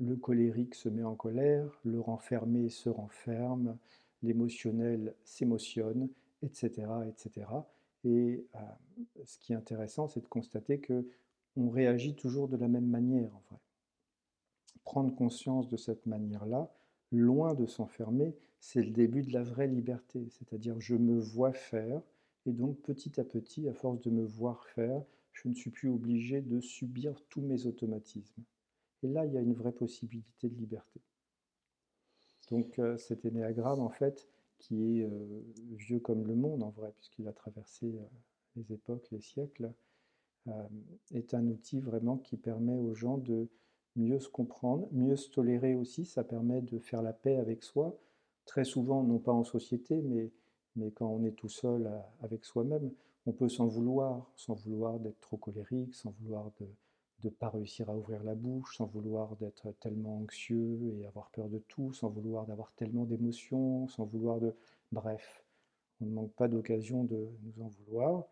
le 0.00 0.16
colérique 0.16 0.74
se 0.74 0.88
met 0.88 1.04
en 1.04 1.14
colère, 1.14 1.78
le 1.84 2.00
renfermé 2.00 2.70
se 2.70 2.88
renferme, 2.88 3.76
l'émotionnel 4.22 5.14
s'émotionne, 5.24 6.08
etc., 6.42 6.88
etc. 7.06 7.46
Et 8.04 8.46
euh, 8.54 8.58
ce 9.24 9.38
qui 9.38 9.52
est 9.52 9.56
intéressant, 9.56 10.08
c'est 10.08 10.20
de 10.20 10.28
constater 10.28 10.80
que 10.80 11.06
on 11.56 11.68
réagit 11.68 12.14
toujours 12.14 12.48
de 12.48 12.56
la 12.56 12.68
même 12.68 12.86
manière, 12.86 13.34
en 13.34 13.42
vrai. 13.50 13.60
Prendre 14.84 15.14
conscience 15.14 15.68
de 15.68 15.76
cette 15.76 16.06
manière-là, 16.06 16.72
loin 17.12 17.54
de 17.54 17.66
s'enfermer, 17.66 18.34
c'est 18.60 18.82
le 18.82 18.90
début 18.90 19.22
de 19.22 19.32
la 19.32 19.42
vraie 19.42 19.66
liberté. 19.66 20.28
C'est-à-dire, 20.30 20.80
je 20.80 20.94
me 20.94 21.18
vois 21.18 21.52
faire, 21.52 22.00
et 22.46 22.52
donc 22.52 22.78
petit 22.80 23.20
à 23.20 23.24
petit, 23.24 23.68
à 23.68 23.74
force 23.74 24.00
de 24.00 24.10
me 24.10 24.24
voir 24.24 24.64
faire, 24.64 25.02
je 25.32 25.48
ne 25.48 25.54
suis 25.54 25.70
plus 25.70 25.90
obligé 25.90 26.40
de 26.40 26.60
subir 26.60 27.20
tous 27.28 27.42
mes 27.42 27.66
automatismes. 27.66 28.42
Et 29.02 29.08
là, 29.08 29.24
il 29.24 29.32
y 29.32 29.38
a 29.38 29.40
une 29.40 29.54
vraie 29.54 29.72
possibilité 29.72 30.48
de 30.48 30.56
liberté. 30.56 31.00
Donc 32.50 32.78
euh, 32.78 32.96
cet 32.98 33.24
énéagramme, 33.24 33.80
en 33.80 33.90
fait, 33.90 34.28
qui 34.58 34.98
est 34.98 35.04
euh, 35.04 35.42
vieux 35.72 36.00
comme 36.00 36.26
le 36.26 36.34
monde, 36.34 36.62
en 36.62 36.70
vrai, 36.70 36.92
puisqu'il 36.96 37.28
a 37.28 37.32
traversé 37.32 37.86
euh, 37.86 38.04
les 38.56 38.72
époques, 38.72 39.08
les 39.10 39.20
siècles, 39.20 39.72
est 41.12 41.34
un 41.34 41.46
outil 41.46 41.80
vraiment 41.80 42.16
qui 42.16 42.36
permet 42.36 42.76
aux 42.76 42.94
gens 42.94 43.18
de 43.18 43.48
mieux 43.94 44.18
se 44.18 44.28
comprendre, 44.28 44.88
mieux 44.90 45.14
se 45.14 45.30
tolérer 45.30 45.74
aussi. 45.74 46.06
Ça 46.06 46.24
permet 46.24 46.62
de 46.62 46.78
faire 46.78 47.02
la 47.02 47.12
paix 47.12 47.36
avec 47.36 47.62
soi. 47.62 47.96
Très 48.46 48.64
souvent, 48.64 49.04
non 49.04 49.18
pas 49.18 49.32
en 49.32 49.44
société, 49.44 50.00
mais, 50.00 50.32
mais 50.76 50.90
quand 50.90 51.06
on 51.06 51.24
est 51.24 51.36
tout 51.36 51.50
seul 51.50 51.88
avec 52.20 52.44
soi-même, 52.44 52.90
on 53.26 53.32
peut 53.32 53.50
s'en 53.50 53.66
vouloir, 53.66 54.32
sans 54.34 54.54
vouloir 54.54 54.98
d'être 54.98 55.20
trop 55.20 55.36
colérique, 55.36 55.94
sans 55.94 56.14
vouloir 56.22 56.50
de 56.58 56.66
ne 57.24 57.30
pas 57.30 57.48
réussir 57.48 57.90
à 57.90 57.96
ouvrir 57.96 58.22
la 58.24 58.34
bouche, 58.34 58.76
sans 58.76 58.86
vouloir 58.86 59.36
d'être 59.36 59.72
tellement 59.80 60.18
anxieux 60.18 60.94
et 60.98 61.06
avoir 61.06 61.30
peur 61.30 61.48
de 61.48 61.58
tout, 61.58 61.92
sans 61.92 62.08
vouloir 62.08 62.46
d'avoir 62.46 62.72
tellement 62.72 63.04
d'émotions, 63.04 63.88
sans 63.88 64.04
vouloir 64.04 64.40
de... 64.40 64.54
Bref, 64.92 65.44
on 66.00 66.06
ne 66.06 66.12
manque 66.12 66.32
pas 66.32 66.48
d'occasion 66.48 67.04
de 67.04 67.28
nous 67.42 67.62
en 67.62 67.68
vouloir. 67.68 68.24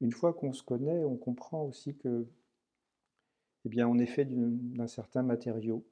Une 0.00 0.12
fois 0.12 0.32
qu'on 0.32 0.52
se 0.52 0.62
connaît, 0.62 1.04
on 1.04 1.16
comprend 1.16 1.64
aussi 1.64 1.94
que, 1.96 2.26
eh 3.64 3.68
bien, 3.68 3.86
on 3.88 3.98
est 3.98 4.06
fait 4.06 4.24
d'un 4.24 4.86
certain 4.88 5.22
matériau 5.22 5.84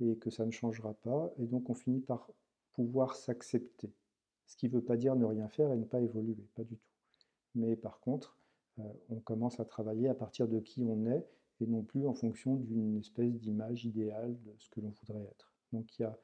et 0.00 0.16
que 0.16 0.30
ça 0.30 0.44
ne 0.44 0.50
changera 0.50 0.94
pas, 0.94 1.32
et 1.38 1.46
donc 1.46 1.70
on 1.70 1.74
finit 1.74 2.00
par 2.00 2.30
pouvoir 2.72 3.16
s'accepter. 3.16 3.90
Ce 4.46 4.56
qui 4.56 4.66
ne 4.68 4.72
veut 4.72 4.82
pas 4.82 4.96
dire 4.96 5.16
ne 5.16 5.24
rien 5.24 5.48
faire 5.48 5.72
et 5.72 5.76
ne 5.76 5.84
pas 5.84 6.00
évoluer, 6.00 6.36
pas 6.54 6.62
du 6.62 6.76
tout 6.76 6.96
mais 7.56 7.74
par 7.74 7.98
contre, 8.00 8.36
euh, 8.78 8.82
on 9.10 9.16
commence 9.16 9.58
à 9.58 9.64
travailler 9.64 10.08
à 10.08 10.14
partir 10.14 10.46
de 10.46 10.60
qui 10.60 10.84
on 10.84 11.06
est 11.06 11.26
et 11.60 11.66
non 11.66 11.82
plus 11.82 12.06
en 12.06 12.14
fonction 12.14 12.56
d'une 12.56 12.98
espèce 12.98 13.38
d'image 13.40 13.84
idéale 13.84 14.36
de 14.44 14.52
ce 14.58 14.68
que 14.70 14.80
l'on 14.80 14.90
voudrait 14.90 15.24
être. 15.24 15.52
Donc 15.72 15.98
il 15.98 16.02
y 16.02 16.04
a 16.04 16.18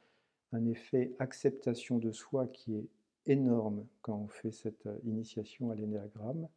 un 0.53 0.67
effet 0.67 1.15
acceptation 1.19 1.99
de 1.99 2.13
soi 2.13 2.47
qui 2.47 2.75
est 2.75 2.89
énorme 3.27 3.87
quand 4.03 4.17
on 4.17 4.29
fait 4.29 4.51
cette 4.51 4.87
euh, 4.87 4.99
initiation 5.05 5.71
à 5.71 5.75
l'énéagramme. 5.75 6.49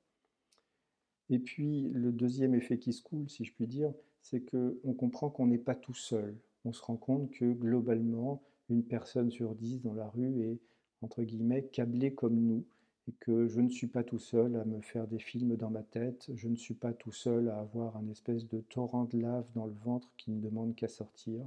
Et 1.30 1.40
puis 1.40 1.90
le 1.94 2.12
deuxième 2.12 2.56
effet 2.56 2.78
qui 2.78 2.94
se 2.94 3.02
coule, 3.02 3.30
si 3.30 3.46
je 3.46 3.54
puis 3.54 3.68
dire, 3.68 3.94
c'est 4.22 4.42
qu'on 4.42 4.94
comprend 4.94 5.30
qu'on 5.30 5.48
n'est 5.48 5.58
pas 5.58 5.76
tout 5.76 5.94
seul. 5.94 6.36
On 6.66 6.74
se 6.74 6.82
rend 6.82 6.98
compte 6.98 7.30
que 7.32 7.54
globalement, 7.54 8.42
une 8.70 8.84
personne 8.84 9.30
sur 9.30 9.56
dix 9.56 9.82
dans 9.82 9.94
la 9.94 10.08
rue 10.08 10.42
est, 10.42 10.60
entre 11.02 11.24
guillemets, 11.24 11.64
câblée 11.64 12.14
comme 12.14 12.36
nous, 12.36 12.66
et 13.08 13.14
que 13.20 13.48
je 13.48 13.62
ne 13.62 13.70
suis 13.70 13.88
pas 13.88 14.04
tout 14.04 14.20
seul 14.20 14.56
à 14.56 14.66
me 14.66 14.82
faire 14.82 15.08
des 15.08 15.20
films 15.20 15.56
dans 15.56 15.70
ma 15.70 15.84
tête, 15.84 16.30
je 16.34 16.48
ne 16.48 16.56
suis 16.56 16.74
pas 16.74 16.94
tout 16.94 17.12
seul 17.12 17.50
à 17.50 17.60
avoir 17.60 17.98
un 17.98 18.08
espèce 18.10 18.48
de 18.48 18.62
torrent 18.62 19.06
de 19.06 19.20
lave 19.20 19.46
dans 19.54 19.66
le 19.66 19.76
ventre 19.84 20.10
qui 20.18 20.32
ne 20.32 20.42
demande 20.42 20.76
qu'à 20.76 20.88
sortir, 20.88 21.46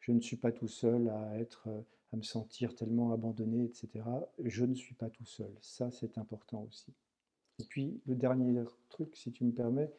je 0.00 0.12
ne 0.12 0.20
suis 0.20 0.36
pas 0.36 0.52
tout 0.52 0.68
seul 0.68 1.08
à 1.08 1.38
être 1.38 1.68
à 2.12 2.16
me 2.16 2.22
sentir 2.22 2.74
tellement 2.74 3.12
abandonné, 3.12 3.64
etc. 3.64 4.04
Je 4.44 4.64
ne 4.64 4.74
suis 4.74 4.94
pas 4.94 5.10
tout 5.10 5.24
seul. 5.24 5.50
Ça, 5.60 5.90
c'est 5.90 6.18
important 6.18 6.64
aussi. 6.68 6.92
Et 7.58 7.64
puis, 7.64 8.00
le 8.06 8.14
dernier 8.14 8.62
truc, 8.88 9.16
si 9.16 9.32
tu 9.32 9.44
me 9.44 9.52
permets, 9.52 9.90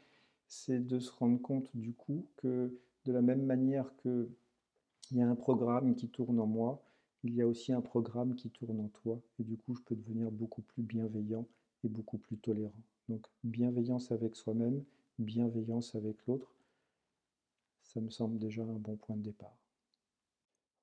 c'est 0.47 0.79
de 0.79 0.99
se 0.99 1.11
rendre 1.11 1.41
compte 1.41 1.69
du 1.75 1.93
coup 1.93 2.25
que 2.37 2.71
de 3.05 3.11
la 3.11 3.21
même 3.21 3.43
manière 3.43 3.93
qu'il 3.97 4.27
y 5.11 5.21
a 5.21 5.27
un 5.27 5.35
programme 5.35 5.95
qui 5.95 6.07
tourne 6.07 6.39
en 6.39 6.45
moi, 6.45 6.86
il 7.23 7.35
y 7.35 7.41
a 7.41 7.47
aussi 7.47 7.73
un 7.73 7.81
programme 7.81 8.35
qui 8.35 8.49
tourne 8.49 8.79
en 8.79 8.89
toi 8.89 9.19
et 9.39 9.43
du 9.43 9.57
coup 9.57 9.75
je 9.75 9.81
peux 9.81 9.95
devenir 9.95 10.31
beaucoup 10.31 10.61
plus 10.61 10.83
bienveillant 10.83 11.45
et 11.83 11.89
beaucoup 11.89 12.17
plus 12.17 12.37
tolérant. 12.37 12.73
Donc 13.09 13.25
bienveillance 13.43 14.11
avec 14.11 14.35
soi-même, 14.35 14.83
bienveillance 15.19 15.95
avec 15.95 16.25
l'autre, 16.27 16.53
ça 17.83 18.01
me 18.01 18.09
semble 18.09 18.37
déjà 18.37 18.63
un 18.63 18.79
bon 18.79 18.95
point 18.97 19.15
de 19.15 19.23
départ. 19.23 19.57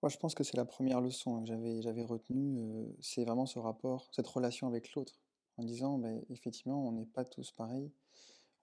Moi 0.02 0.10
je 0.10 0.18
pense 0.18 0.34
que 0.34 0.44
c'est 0.44 0.56
la 0.56 0.64
première 0.64 1.00
leçon 1.00 1.36
hein, 1.36 1.40
que 1.44 1.80
j'avais, 1.80 2.04
retenue, 2.04 2.58
euh, 2.58 2.86
c'est 3.00 3.24
vraiment 3.24 3.46
ce 3.46 3.58
rapport, 3.58 4.08
cette 4.12 4.26
relation 4.26 4.66
avec 4.66 4.94
l'autre, 4.94 5.20
en 5.56 5.64
disant 5.64 5.98
ben, 5.98 6.22
effectivement 6.30 6.86
on 6.86 6.92
n'est 6.92 7.06
pas 7.06 7.24
tous 7.24 7.52
pareils, 7.52 7.90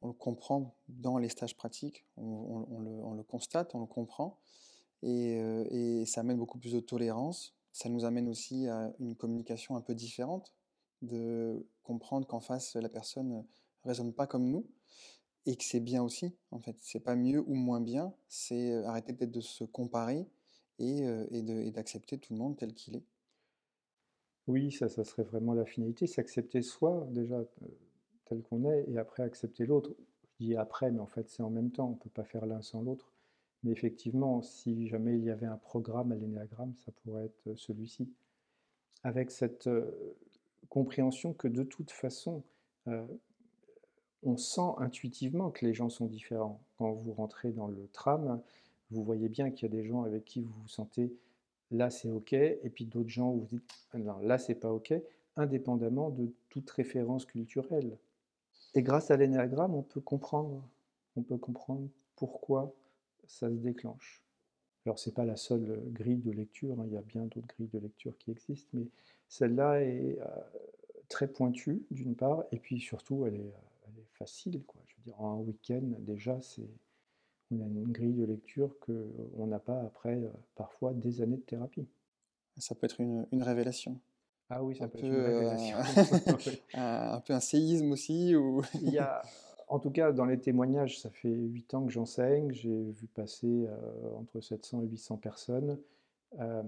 on 0.01 0.07
le 0.07 0.13
comprend 0.13 0.75
dans 0.89 1.17
les 1.17 1.29
stages 1.29 1.55
pratiques, 1.55 2.05
on, 2.17 3.13
le, 3.15 3.23
constate, 3.23 3.73
on 3.75 3.79
le 3.79 3.85
comprend, 3.85 4.37
et, 5.03 5.39
euh, 5.39 5.65
et 5.69 6.05
ça 6.05 6.21
amène 6.21 6.37
beaucoup 6.37 6.57
plus 6.57 6.73
de 6.73 6.79
tolérance, 6.79 7.55
ça 7.71 7.89
nous 7.89 8.05
amène 8.05 8.27
aussi 8.29 8.67
à 8.67 8.93
une 8.99 9.15
communication 9.15 9.75
un 9.75 9.81
peu 9.81 9.95
différente, 9.95 10.53
de 11.01 11.65
comprendre 11.83 12.27
qu'en 12.27 12.39
face, 12.39 12.75
la 12.75 12.89
personne 12.89 13.29
ne 13.29 13.41
raisonne 13.83 14.13
pas 14.13 14.27
comme 14.27 14.49
nous, 14.49 14.65
et 15.45 15.55
que 15.55 15.63
c'est 15.63 15.79
bien 15.79 16.03
aussi, 16.03 16.35
en 16.51 16.59
fait. 16.59 16.75
C'est 16.79 16.99
pas 16.99 17.15
mieux 17.15 17.43
ou 17.47 17.55
moins 17.55 17.81
bien, 17.81 18.13
c'est 18.27 18.71
euh, 18.71 18.85
arrêter 18.87 19.13
peut-être 19.13 19.31
de 19.31 19.41
se 19.41 19.63
comparer 19.63 20.27
et, 20.79 21.03
euh, 21.07 21.25
et 21.31 21.71
d'accepter 21.71 22.19
tout 22.19 22.33
le 22.33 22.39
monde 22.39 22.57
tel 22.57 22.73
qu'il 22.73 22.95
est. 22.95 23.05
Oui, 24.47 24.71
ça, 24.71 24.89
ça 24.89 25.03
serait 25.03 25.23
vraiment 25.23 25.53
la 25.53 25.65
finalité, 25.65 26.07
s'accepter 26.07 26.61
soi, 26.61 27.07
déjà, 27.11 27.37
euh, 27.37 27.47
tel 28.25 28.41
qu'on 28.43 28.69
est, 28.69 28.85
et 28.89 28.97
après 28.97 29.23
accepter 29.23 29.65
l'autre. 29.65 29.95
Je 30.39 30.45
dis 30.45 30.55
après, 30.55 30.91
mais 30.91 30.99
en 30.99 31.07
fait, 31.07 31.29
c'est 31.29 31.43
en 31.43 31.49
même 31.49 31.71
temps, 31.71 31.87
on 31.87 31.91
ne 31.91 31.99
peut 31.99 32.09
pas 32.09 32.23
faire 32.23 32.45
l'un 32.45 32.61
sans 32.61 32.81
l'autre. 32.81 33.10
Mais 33.63 33.71
effectivement, 33.71 34.41
si 34.41 34.87
jamais 34.87 35.17
il 35.17 35.23
y 35.23 35.29
avait 35.29 35.45
un 35.45 35.57
programme 35.57 36.11
à 36.11 36.15
l'énéagramme, 36.15 36.73
ça 36.83 36.91
pourrait 37.03 37.25
être 37.25 37.47
euh, 37.47 37.55
celui-ci. 37.55 38.09
Avec 39.03 39.31
cette 39.31 39.67
euh, 39.67 40.15
compréhension 40.69 41.33
que 41.33 41.47
de 41.47 41.63
toute 41.63 41.91
façon, 41.91 42.43
euh, 42.87 43.05
on 44.23 44.37
sent 44.37 44.73
intuitivement 44.77 45.51
que 45.51 45.65
les 45.65 45.73
gens 45.73 45.89
sont 45.89 46.07
différents. 46.07 46.59
Quand 46.77 46.91
vous 46.91 47.13
rentrez 47.13 47.51
dans 47.51 47.67
le 47.67 47.87
tram, 47.93 48.41
vous 48.89 49.03
voyez 49.03 49.29
bien 49.29 49.51
qu'il 49.51 49.69
y 49.69 49.71
a 49.71 49.75
des 49.75 49.87
gens 49.87 50.03
avec 50.03 50.25
qui 50.25 50.41
vous 50.41 50.53
vous 50.61 50.67
sentez 50.67 51.13
là 51.71 51.89
c'est 51.89 52.11
ok, 52.11 52.33
et 52.33 52.69
puis 52.73 52.85
d'autres 52.85 53.09
gens 53.09 53.31
où 53.31 53.39
vous 53.39 53.45
dites 53.45 53.87
non, 53.93 54.19
là 54.19 54.37
c'est 54.37 54.55
pas 54.55 54.71
ok, 54.71 54.93
indépendamment 55.37 56.09
de 56.09 56.31
toute 56.49 56.69
référence 56.69 57.25
culturelle. 57.25 57.97
Et 58.75 58.83
grâce 58.83 59.11
à 59.11 59.17
l'énéagramme, 59.17 59.73
on 59.73 59.81
peut 59.81 60.01
comprendre, 60.01 60.61
on 61.15 61.21
peut 61.23 61.37
comprendre 61.37 61.87
pourquoi 62.15 62.73
ça 63.27 63.49
se 63.49 63.55
déclenche. 63.55 64.23
Alors 64.85 64.97
ce 64.97 65.09
n'est 65.09 65.13
pas 65.13 65.25
la 65.25 65.35
seule 65.35 65.69
euh, 65.69 65.77
grille 65.91 66.21
de 66.21 66.31
lecture, 66.31 66.79
hein, 66.79 66.85
il 66.87 66.93
y 66.93 66.97
a 66.97 67.01
bien 67.01 67.23
d'autres 67.25 67.47
grilles 67.47 67.69
de 67.71 67.79
lecture 67.79 68.17
qui 68.17 68.31
existent, 68.31 68.69
mais 68.73 68.87
celle-là 69.27 69.81
est 69.81 70.17
euh, 70.19 70.25
très 71.07 71.27
pointue 71.27 71.83
d'une 71.91 72.15
part, 72.15 72.43
et 72.51 72.57
puis 72.57 72.79
surtout 72.79 73.25
elle 73.27 73.35
est, 73.35 73.39
euh, 73.39 73.87
elle 73.87 73.99
est 73.99 74.17
facile. 74.17 74.63
Quoi. 74.65 74.81
Je 74.87 74.95
veux 74.95 75.03
dire, 75.03 75.21
en 75.21 75.33
un 75.33 75.37
week-end 75.37 75.83
déjà, 75.99 76.39
c'est, 76.41 76.67
on 77.51 77.61
a 77.61 77.65
une 77.65 77.91
grille 77.91 78.13
de 78.13 78.25
lecture 78.25 78.75
qu'on 78.79 79.45
n'a 79.45 79.59
pas 79.59 79.81
après 79.81 80.19
parfois 80.55 80.93
des 80.93 81.21
années 81.21 81.37
de 81.37 81.41
thérapie. 81.41 81.87
Ça 82.57 82.75
peut 82.75 82.85
être 82.85 83.01
une, 83.01 83.27
une 83.31 83.43
révélation. 83.43 83.99
Ah 84.49 84.63
oui, 84.63 84.75
ça 84.75 84.87
peut 84.87 84.97
être 84.97 85.05
une 85.05 85.15
révélation. 85.15 85.77
un, 86.73 87.13
un, 87.13 87.19
peu 87.19 87.33
un 87.33 87.39
séisme 87.39 87.91
aussi. 87.91 88.35
Ou... 88.35 88.61
il 88.81 88.89
y 88.89 88.97
a 88.97 89.21
en 89.71 89.79
tout 89.79 89.89
cas, 89.89 90.11
dans 90.11 90.25
les 90.25 90.37
témoignages, 90.37 90.99
ça 90.99 91.09
fait 91.09 91.29
8 91.29 91.73
ans 91.75 91.85
que 91.85 91.91
j'enseigne, 91.93 92.51
j'ai 92.51 92.91
vu 92.91 93.07
passer 93.07 93.47
euh, 93.47 94.17
entre 94.17 94.41
700 94.41 94.83
et 94.83 94.87
800 94.87 95.15
personnes. 95.15 95.79
Euh, 96.39 96.61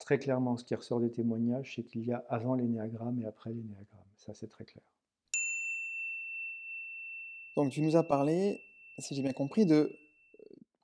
très 0.00 0.18
clairement, 0.18 0.56
ce 0.56 0.64
qui 0.64 0.74
ressort 0.74 0.98
des 0.98 1.12
témoignages, 1.12 1.74
c'est 1.76 1.84
qu'il 1.84 2.04
y 2.04 2.12
a 2.12 2.24
avant 2.28 2.56
l'énéagramme 2.56 3.20
et 3.20 3.26
après 3.26 3.50
l'énéagramme. 3.50 4.08
Ça, 4.16 4.34
c'est 4.34 4.48
très 4.48 4.64
clair. 4.64 4.82
Donc, 7.56 7.70
tu 7.70 7.80
nous 7.80 7.94
as 7.94 8.02
parlé, 8.02 8.60
si 8.98 9.14
j'ai 9.14 9.22
bien 9.22 9.32
compris, 9.32 9.64
de 9.64 9.96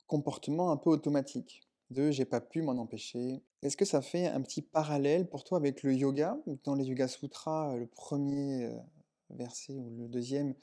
comportement 0.07 0.71
un 0.71 0.77
peu 0.77 0.89
automatique, 0.89 1.61
de 1.89 2.09
j'ai 2.09 2.23
pas 2.23 2.39
pu 2.39 2.61
m'en 2.61 2.77
empêcher. 2.77 3.43
Est-ce 3.63 3.75
que 3.75 3.83
ça 3.83 4.01
fait 4.01 4.27
un 4.27 4.41
petit 4.41 4.61
parallèle 4.61 5.27
pour 5.27 5.43
toi 5.43 5.57
avec 5.57 5.83
le 5.83 5.93
yoga? 5.93 6.37
Dans 6.63 6.75
les 6.75 6.85
Yoga 6.85 7.09
Sutras, 7.09 7.75
le 7.75 7.85
premier 7.85 8.63
euh, 8.63 8.77
verset 9.31 9.73
ou 9.73 9.93
le 9.99 10.07
deuxième, 10.07 10.55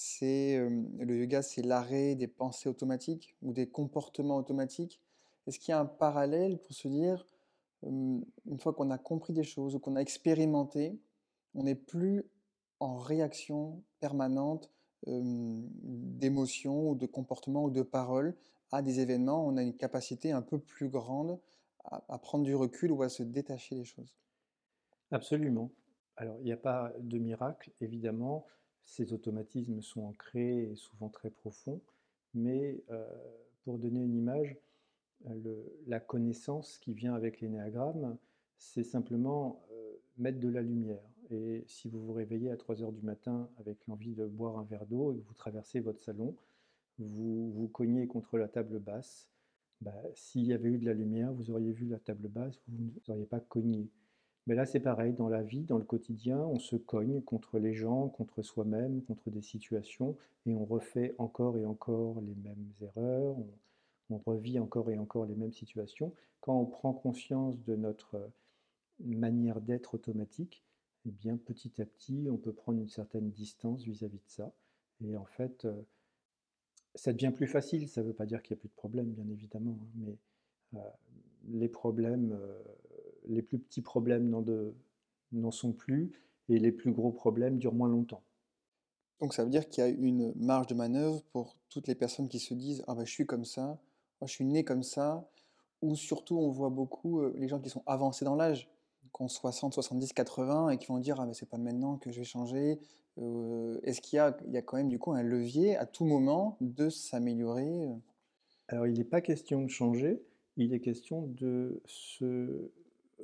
c'est 0.00 0.56
le 1.00 1.16
yoga, 1.16 1.42
c'est 1.42 1.62
l'arrêt 1.62 2.14
des 2.14 2.28
pensées 2.28 2.68
automatiques 2.68 3.34
ou 3.42 3.52
des 3.52 3.68
comportements 3.68 4.36
automatiques. 4.36 5.00
Est-ce 5.46 5.58
qu'il 5.58 5.72
y 5.72 5.74
a 5.74 5.80
un 5.80 5.86
parallèle 5.86 6.58
pour 6.62 6.72
se 6.72 6.86
dire 6.86 7.26
une 7.82 8.24
fois 8.60 8.72
qu'on 8.74 8.92
a 8.92 8.98
compris 8.98 9.32
des 9.32 9.42
choses 9.42 9.74
ou 9.74 9.80
qu'on 9.80 9.96
a 9.96 10.00
expérimenté, 10.00 11.00
on 11.56 11.64
n'est 11.64 11.74
plus 11.74 12.24
en 12.78 12.96
réaction 12.96 13.82
permanente, 13.98 14.70
d'émotions 15.04 16.90
ou 16.90 16.94
de 16.94 17.06
comportements 17.06 17.64
ou 17.64 17.70
de 17.70 17.82
paroles 17.82 18.36
à 18.70 18.82
des 18.82 19.00
événements? 19.00 19.44
On 19.44 19.56
a 19.56 19.62
une 19.62 19.76
capacité 19.76 20.30
un 20.30 20.42
peu 20.42 20.60
plus 20.60 20.88
grande 20.88 21.40
à 21.84 22.18
prendre 22.18 22.44
du 22.44 22.54
recul 22.54 22.92
ou 22.92 23.02
à 23.02 23.08
se 23.08 23.24
détacher 23.24 23.74
des 23.74 23.84
choses? 23.84 24.14
Absolument. 25.10 25.72
Alors, 26.16 26.36
il 26.38 26.44
n'y 26.44 26.52
a 26.52 26.56
pas 26.56 26.92
de 27.00 27.18
miracle, 27.18 27.72
évidemment. 27.80 28.46
Ces 28.88 29.12
automatismes 29.12 29.82
sont 29.82 30.00
ancrés 30.00 30.70
et 30.70 30.74
souvent 30.74 31.10
très 31.10 31.28
profonds. 31.28 31.82
Mais 32.32 32.82
euh, 32.90 33.06
pour 33.62 33.78
donner 33.78 34.00
une 34.00 34.16
image, 34.16 34.56
euh, 35.26 35.62
la 35.86 36.00
connaissance 36.00 36.78
qui 36.78 36.94
vient 36.94 37.14
avec 37.14 37.42
l'énéagramme, 37.42 38.16
c'est 38.56 38.82
simplement 38.82 39.62
euh, 39.72 39.92
mettre 40.16 40.40
de 40.40 40.48
la 40.48 40.62
lumière. 40.62 41.04
Et 41.30 41.64
si 41.66 41.90
vous 41.90 42.00
vous 42.00 42.14
réveillez 42.14 42.50
à 42.50 42.56
3 42.56 42.82
heures 42.82 42.92
du 42.92 43.02
matin 43.02 43.50
avec 43.58 43.76
l'envie 43.88 44.14
de 44.14 44.24
boire 44.24 44.58
un 44.58 44.64
verre 44.64 44.86
d'eau 44.86 45.12
et 45.12 45.18
que 45.18 45.28
vous 45.28 45.34
traversez 45.34 45.80
votre 45.80 46.02
salon, 46.02 46.34
vous 46.98 47.52
vous 47.52 47.68
cognez 47.68 48.06
contre 48.06 48.38
la 48.38 48.48
table 48.48 48.78
basse, 48.78 49.28
bah, 49.82 50.02
s'il 50.14 50.46
y 50.46 50.54
avait 50.54 50.70
eu 50.70 50.78
de 50.78 50.86
la 50.86 50.94
lumière, 50.94 51.30
vous 51.34 51.50
auriez 51.50 51.72
vu 51.72 51.86
la 51.86 51.98
table 51.98 52.28
basse, 52.28 52.58
vous 52.66 52.90
n'auriez 53.06 53.26
pas 53.26 53.40
cogné. 53.40 53.90
Mais 54.48 54.54
là, 54.54 54.64
c'est 54.64 54.80
pareil, 54.80 55.12
dans 55.12 55.28
la 55.28 55.42
vie, 55.42 55.64
dans 55.64 55.76
le 55.76 55.84
quotidien, 55.84 56.38
on 56.38 56.58
se 56.58 56.74
cogne 56.74 57.20
contre 57.20 57.58
les 57.58 57.74
gens, 57.74 58.08
contre 58.08 58.40
soi-même, 58.40 59.02
contre 59.02 59.28
des 59.28 59.42
situations, 59.42 60.16
et 60.46 60.54
on 60.54 60.64
refait 60.64 61.14
encore 61.18 61.58
et 61.58 61.66
encore 61.66 62.22
les 62.22 62.34
mêmes 62.34 62.72
erreurs, 62.80 63.36
on, 64.08 64.16
revit 64.16 64.58
encore 64.58 64.90
et 64.90 64.98
encore 64.98 65.26
les 65.26 65.34
mêmes 65.34 65.52
situations. 65.52 66.14
Quand 66.40 66.58
on 66.58 66.64
prend 66.64 66.94
conscience 66.94 67.62
de 67.64 67.76
notre 67.76 68.14
euh, 68.14 68.28
manière 69.00 69.60
d'être 69.60 69.92
automatique, 69.92 70.64
eh 71.04 71.10
bien, 71.10 71.36
petit 71.36 71.82
à 71.82 71.84
petit, 71.84 72.28
on 72.30 72.38
peut 72.38 72.54
prendre 72.54 72.80
une 72.80 72.88
certaine 72.88 73.30
distance 73.30 73.84
vis-à-vis 73.84 74.16
de 74.16 74.30
ça. 74.30 74.50
Et 75.04 75.14
en 75.18 75.26
fait, 75.26 75.66
euh, 75.66 75.74
ça 76.94 77.12
devient 77.12 77.32
plus 77.36 77.48
facile. 77.48 77.86
Ça 77.86 78.00
ne 78.00 78.06
veut 78.06 78.14
pas 78.14 78.24
dire 78.24 78.42
qu'il 78.42 78.54
n'y 78.54 78.60
a 78.60 78.62
plus 78.62 78.70
de 78.70 78.74
problèmes, 78.74 79.10
bien 79.10 79.28
évidemment, 79.28 79.78
hein, 79.82 79.88
mais 79.96 80.16
euh, 80.76 80.90
les 81.48 81.68
problèmes, 81.68 82.34
les 83.28 83.42
plus 83.42 83.58
petits 83.58 83.82
problèmes 83.82 84.28
n'en 85.32 85.50
sont 85.50 85.72
plus, 85.72 86.12
et 86.48 86.58
les 86.58 86.72
plus 86.72 86.92
gros 86.92 87.12
problèmes 87.12 87.58
durent 87.58 87.74
moins 87.74 87.88
longtemps. 87.88 88.22
Donc 89.20 89.34
ça 89.34 89.44
veut 89.44 89.50
dire 89.50 89.68
qu'il 89.68 89.82
y 89.82 89.86
a 89.86 89.90
une 89.90 90.32
marge 90.36 90.68
de 90.68 90.74
manœuvre 90.74 91.22
pour 91.32 91.56
toutes 91.68 91.88
les 91.88 91.94
personnes 91.94 92.28
qui 92.28 92.38
se 92.38 92.54
disent: 92.54 92.84
«Ah 92.86 92.94
bah, 92.94 93.04
je 93.04 93.10
suis 93.12 93.26
comme 93.26 93.44
ça, 93.44 93.78
je 94.22 94.26
suis 94.32 94.44
né 94.44 94.64
comme 94.64 94.82
ça», 94.82 95.28
ou 95.82 95.94
surtout 95.96 96.38
on 96.38 96.50
voit 96.50 96.70
beaucoup, 96.70 97.20
heu, 97.22 97.34
les 97.36 97.48
gens 97.48 97.60
qui 97.60 97.70
sont 97.70 97.82
avancés 97.86 98.24
dans 98.24 98.36
l'âge, 98.36 98.68
qui 99.14 99.22
ont 99.22 99.28
60, 99.28 99.74
70, 99.74 100.12
80 100.12 100.70
et 100.70 100.78
qui 100.78 100.86
vont 100.88 100.98
dire: 100.98 101.20
«Ah 101.20 101.26
mais 101.26 101.34
c'est 101.34 101.48
pas 101.48 101.58
maintenant 101.58 101.96
que 101.98 102.12
je 102.12 102.18
vais 102.20 102.24
changer». 102.24 102.78
Heu, 103.18 103.80
est-ce 103.84 104.00
qu'il 104.00 104.18
y 104.18 104.52
y 104.52 104.56
a 104.56 104.62
quand 104.62 104.76
même 104.76 104.88
du 104.88 104.98
coup 105.00 105.12
un 105.12 105.22
levier 105.22 105.76
à 105.76 105.86
tout 105.86 106.04
moment 106.04 106.56
de 106.60 106.88
s'améliorer, 106.88 107.86
heu? 107.88 107.96
Alors, 108.68 108.86
il 108.86 108.94
n'est 108.94 109.04
pas 109.04 109.20
question 109.20 109.62
de 109.62 109.68
changer, 109.68 110.22
il 110.56 110.72
est 110.74 110.80
question 110.80 111.26
de 111.26 111.82
se 111.86 112.70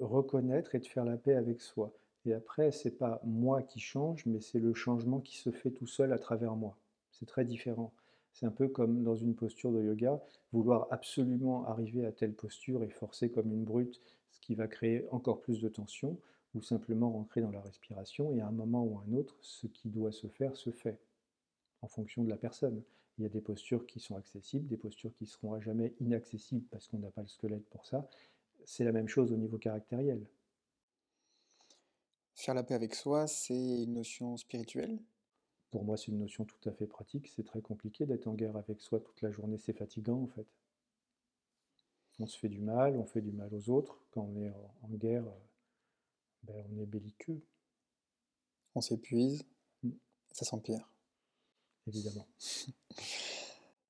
reconnaître 0.01 0.75
et 0.75 0.79
de 0.79 0.87
faire 0.87 1.05
la 1.05 1.17
paix 1.17 1.35
avec 1.35 1.61
soi. 1.61 1.93
Et 2.27 2.33
après, 2.33 2.73
c'est 2.73 2.99
pas 2.99 3.21
moi 3.25 3.63
qui 3.63 3.81
change, 3.81 4.25
mais 4.27 4.41
c'est 4.41 4.59
le 4.59 4.75
changement 4.75 5.21
qui 5.21 5.37
se 5.37 5.51
fait 5.51 5.71
tout 5.71 5.87
seul 5.87 6.13
à 6.13 6.19
travers 6.19 6.57
moi. 6.57 6.77
C'est 7.11 7.27
très 7.27 7.45
différent. 7.45 7.93
C'est 8.33 8.47
un 8.47 8.51
peu 8.51 8.69
comme 8.69 9.05
dans 9.05 9.15
une 9.15 9.35
posture 9.35 9.73
de 9.73 9.83
yoga, 9.83 10.21
vouloir 10.53 10.89
absolument 10.91 11.67
arriver 11.67 12.05
à 12.05 12.13
telle 12.13 12.33
posture 12.33 12.83
et 12.83 12.89
forcer 12.89 13.31
comme 13.31 13.53
une 13.53 13.65
brute, 13.65 14.01
ce 14.31 14.41
qui 14.41 14.55
va 14.55 14.67
créer 14.67 15.07
encore 15.11 15.41
plus 15.41 15.61
de 15.61 15.69
tension, 15.69 16.19
ou 16.55 16.63
simplement 16.63 17.11
rentrer 17.11 17.41
dans 17.41 17.51
la 17.51 17.61
respiration, 17.61 18.33
et 18.33 18.41
à 18.41 18.49
un 18.49 18.53
moment 18.53 18.85
ou 18.85 18.99
à 18.99 19.05
un 19.09 19.13
autre, 19.15 19.37
ce 19.41 19.67
qui 19.67 19.89
doit 19.89 20.13
se 20.13 20.27
faire 20.27 20.57
se 20.57 20.71
fait, 20.71 20.99
en 21.83 21.89
fonction 21.89 22.25
de 22.25 22.31
la 22.31 22.37
personne. 22.37 22.83
Il 23.19 23.23
y 23.23 23.27
a 23.27 23.29
des 23.29 23.41
postures 23.41 23.87
qui 23.87 24.01
sont 24.01 24.17
accessibles, 24.17 24.67
des 24.67 24.77
postures 24.77 25.15
qui 25.15 25.27
seront 25.27 25.55
à 25.55 25.61
jamais 25.61 25.95
inaccessibles 26.01 26.67
parce 26.71 26.89
qu'on 26.89 26.99
n'a 26.99 27.11
pas 27.11 27.23
le 27.23 27.29
squelette 27.29 27.69
pour 27.71 27.87
ça. 27.87 28.09
C'est 28.65 28.85
la 28.85 28.93
même 28.93 29.09
chose 29.09 29.33
au 29.33 29.37
niveau 29.37 29.59
caractériel. 29.59 30.27
Faire 32.35 32.55
la 32.55 32.63
paix 32.63 32.75
avec 32.75 32.95
soi, 32.95 33.27
c'est 33.27 33.55
une 33.85 33.95
notion 33.95 34.37
spirituelle? 34.37 34.99
Pour 35.71 35.85
moi, 35.85 35.97
c'est 35.97 36.09
une 36.09 36.19
notion 36.19 36.45
tout 36.45 36.69
à 36.69 36.73
fait 36.73 36.87
pratique. 36.87 37.29
C'est 37.35 37.45
très 37.45 37.61
compliqué 37.61 38.07
d'être 38.07 38.27
en 38.27 38.35
guerre 38.35 38.57
avec 38.57 38.81
soi 38.81 39.01
toute 39.01 39.21
la 39.23 39.31
journée. 39.31 39.59
C'est 39.59 39.73
fatigant, 39.77 40.23
en 40.23 40.29
fait. 40.29 40.47
On 42.21 42.27
se 42.27 42.39
fait 42.39 42.49
du 42.49 42.61
mal, 42.61 42.97
on 42.97 43.05
fait 43.05 43.21
du 43.21 43.33
mal 43.33 43.53
aux 43.53 43.71
autres. 43.71 43.99
Quand 44.13 44.23
on 44.23 44.37
est 44.41 44.53
en 44.83 44.89
guerre, 44.89 45.27
euh, 45.27 45.41
ben, 46.45 46.65
on 46.73 46.79
est 46.81 46.87
belliqueux, 46.87 47.41
On 48.75 48.81
s'épuise, 48.81 49.45
Mm, 49.83 49.91
ça 50.33 50.45
s'empire. 50.45 50.89
évidemment. 51.87 52.27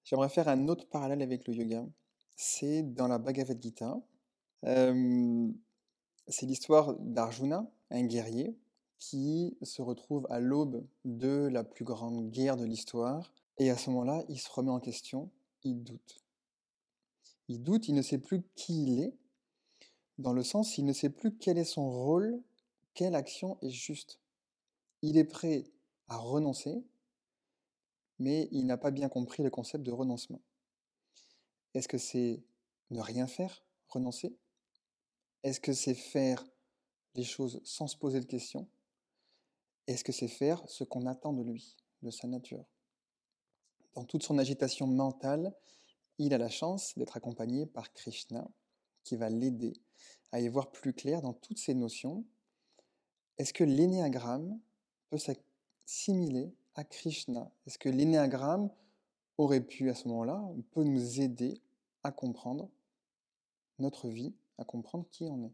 J'aimerais 0.04 0.28
faire 0.28 0.48
un 0.48 0.68
autre 0.68 0.86
parallèle 0.88 1.22
avec 1.22 1.46
le 1.48 1.54
yoga. 1.54 1.86
C'est 2.36 2.82
dans 2.82 3.08
la 3.08 3.18
Bhagavad 3.18 3.60
Gita. 3.62 4.00
C'est 4.64 6.46
l'histoire 6.46 6.94
d'Arjuna, 6.98 7.70
un 7.90 8.04
guerrier 8.04 8.56
qui 8.98 9.58
se 9.62 9.82
retrouve 9.82 10.26
à 10.30 10.40
l'aube 10.40 10.86
de 11.04 11.48
la 11.52 11.64
plus 11.64 11.84
grande 11.84 12.30
guerre 12.30 12.56
de 12.56 12.64
l'histoire 12.64 13.34
et 13.58 13.70
à 13.70 13.76
ce 13.76 13.90
moment-là, 13.90 14.24
il 14.28 14.38
se 14.38 14.50
remet 14.50 14.70
en 14.70 14.80
question, 14.80 15.30
il 15.62 15.82
doute. 15.84 16.24
Il 17.48 17.62
doute, 17.62 17.88
il 17.88 17.94
ne 17.94 18.02
sait 18.02 18.18
plus 18.18 18.42
qui 18.54 18.84
il 18.84 19.00
est, 19.00 19.14
dans 20.18 20.32
le 20.32 20.42
sens, 20.42 20.78
il 20.78 20.86
ne 20.86 20.92
sait 20.92 21.10
plus 21.10 21.36
quel 21.36 21.58
est 21.58 21.64
son 21.64 21.90
rôle, 21.90 22.40
quelle 22.94 23.14
action 23.14 23.58
est 23.60 23.70
juste. 23.70 24.18
Il 25.02 25.18
est 25.18 25.24
prêt 25.24 25.64
à 26.08 26.16
renoncer, 26.16 26.82
mais 28.18 28.48
il 28.50 28.64
n'a 28.64 28.78
pas 28.78 28.90
bien 28.90 29.08
compris 29.08 29.42
le 29.42 29.50
concept 29.50 29.84
de 29.84 29.92
renoncement. 29.92 30.40
Est-ce 31.74 31.88
que 31.88 31.98
c'est 31.98 32.42
ne 32.90 33.00
rien 33.00 33.26
faire, 33.26 33.62
renoncer? 33.88 34.34
Est-ce 35.44 35.60
que 35.60 35.74
c'est 35.74 35.94
faire 35.94 36.42
les 37.14 37.22
choses 37.22 37.60
sans 37.64 37.86
se 37.86 37.98
poser 37.98 38.18
de 38.18 38.24
questions? 38.24 38.66
Est-ce 39.86 40.02
que 40.02 40.10
c'est 40.10 40.26
faire 40.26 40.66
ce 40.66 40.84
qu'on 40.84 41.04
attend 41.04 41.34
de 41.34 41.42
lui, 41.42 41.76
de 42.02 42.10
sa 42.10 42.26
nature? 42.26 42.64
Dans 43.92 44.04
toute 44.06 44.22
son 44.22 44.38
agitation 44.38 44.86
mentale, 44.86 45.54
il 46.16 46.32
a 46.32 46.38
la 46.38 46.48
chance 46.48 46.96
d'être 46.96 47.18
accompagné 47.18 47.66
par 47.66 47.92
Krishna, 47.92 48.50
qui 49.04 49.16
va 49.16 49.28
l'aider 49.28 49.74
à 50.32 50.40
y 50.40 50.48
voir 50.48 50.70
plus 50.72 50.94
clair 50.94 51.20
dans 51.20 51.34
toutes 51.34 51.58
ces 51.58 51.74
notions. 51.74 52.24
Est-ce 53.36 53.52
que 53.52 53.64
l'énéagramme 53.64 54.58
peut 55.10 55.18
s'assimiler 55.18 56.54
à 56.74 56.84
Krishna? 56.84 57.52
Est-ce 57.66 57.78
que 57.78 57.90
l'énéagramme 57.90 58.70
aurait 59.36 59.60
pu, 59.60 59.90
à 59.90 59.94
ce 59.94 60.08
moment-là, 60.08 60.42
peut 60.72 60.84
nous 60.84 61.20
aider 61.20 61.60
à 62.02 62.12
comprendre 62.12 62.70
notre 63.78 64.08
vie, 64.08 64.32
à 64.58 64.64
comprendre 64.64 65.06
qui 65.10 65.24
on 65.24 65.46
est? 65.46 65.52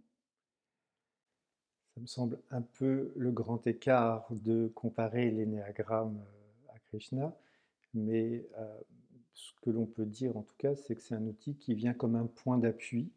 Ça 1.94 2.00
me 2.00 2.06
semble 2.06 2.40
un 2.50 2.62
peu 2.62 3.12
le 3.16 3.30
grand 3.32 3.66
écart 3.66 4.26
de 4.30 4.70
comparer 4.74 5.30
l'énéagramme 5.30 6.18
euh, 6.18 6.72
à 6.74 6.78
Krishna, 6.78 7.36
mais 7.94 8.46
euh, 8.58 8.80
ce 9.34 9.52
que 9.62 9.70
l'on 9.70 9.86
peut 9.86 10.06
dire 10.06 10.36
en 10.36 10.42
tout 10.42 10.54
cas, 10.56 10.74
c'est 10.74 10.94
que 10.94 11.02
c'est 11.02 11.14
un 11.14 11.26
outil 11.26 11.56
qui 11.56 11.74
vient 11.74 11.94
comme 11.94 12.14
un 12.14 12.26
point 12.26 12.58
d'appui 12.58 13.10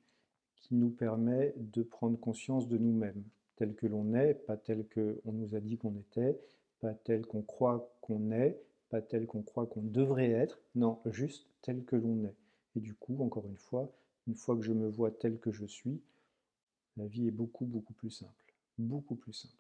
qui 0.56 0.76
nous 0.76 0.90
permet 0.90 1.54
de 1.58 1.84
prendre 1.84 2.18
conscience 2.20 2.68
de 2.68 2.78
nous-mêmes, 2.78 3.24
tel 3.58 3.76
que 3.76 3.86
l'on 3.86 4.14
est, 4.14 4.34
pas 4.34 4.58
tel 4.58 4.86
qu'on 4.88 5.32
nous 5.32 5.56
a 5.56 5.60
dit 5.60 5.78
qu'on 5.78 5.96
était, 5.96 6.40
pas 6.80 6.94
tel 6.94 7.26
qu'on 7.26 7.42
croit 7.42 7.94
qu'on 8.02 8.32
est, 8.32 8.60
pas 8.90 9.02
tel 9.02 9.28
qu'on 9.28 9.42
croit 9.42 9.68
qu'on 9.68 9.82
devrait 9.82 10.32
être, 10.32 10.60
non, 10.76 11.00
juste 11.06 11.48
tel 11.62 11.84
que 11.84 11.96
l'on 11.96 12.24
est. 12.26 12.36
Et 12.76 12.80
du 12.80 12.94
coup, 12.94 13.24
encore 13.24 13.46
une 13.48 13.58
fois, 13.58 13.92
une 14.28 14.36
fois 14.36 14.56
que 14.56 14.62
je 14.62 14.72
me 14.72 14.90
vois 14.90 15.12
tel 15.12 15.40
que 15.40 15.52
je 15.52 15.66
suis, 15.66 16.02
la 16.98 17.08
vie 17.08 17.28
est 17.28 17.32
beaucoup, 17.32 17.66
beaucoup 17.66 17.94
plus 17.94 18.12
simple. 18.12 18.54
Beaucoup 18.78 19.16
plus 19.16 19.34
simple. 19.34 19.54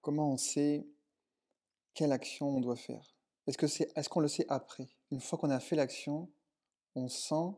Comment 0.00 0.32
on 0.32 0.36
sait 0.36 0.86
quelle 1.94 2.12
action 2.12 2.56
on 2.56 2.60
doit 2.60 2.76
faire? 2.76 3.14
Est-ce 3.46 4.08
qu'on 4.08 4.20
le 4.20 4.28
sait 4.28 4.46
après? 4.48 4.88
Une 5.10 5.20
fois 5.20 5.38
qu'on 5.38 5.50
a 5.50 5.60
fait 5.60 5.76
l'action, 5.76 6.30
on 6.94 7.08
sent 7.08 7.56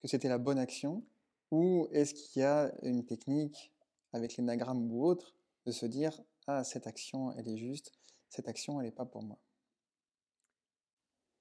que 0.00 0.08
c'était 0.08 0.28
la 0.28 0.38
bonne 0.38 0.58
action? 0.58 1.02
Ou 1.50 1.88
est-ce 1.90 2.14
qu'il 2.14 2.42
y 2.42 2.44
a 2.44 2.72
une 2.82 3.04
technique 3.04 3.72
avec 4.12 4.36
l'énagramme 4.36 4.90
ou 4.92 5.04
autre 5.04 5.34
de 5.66 5.72
se 5.72 5.86
dire, 5.86 6.22
ah, 6.46 6.62
cette 6.62 6.86
action, 6.86 7.32
elle 7.32 7.48
est 7.48 7.56
juste, 7.56 7.92
cette 8.28 8.48
action, 8.48 8.80
elle 8.80 8.86
n'est 8.86 8.92
pas 8.92 9.06
pour 9.06 9.22
moi? 9.22 9.38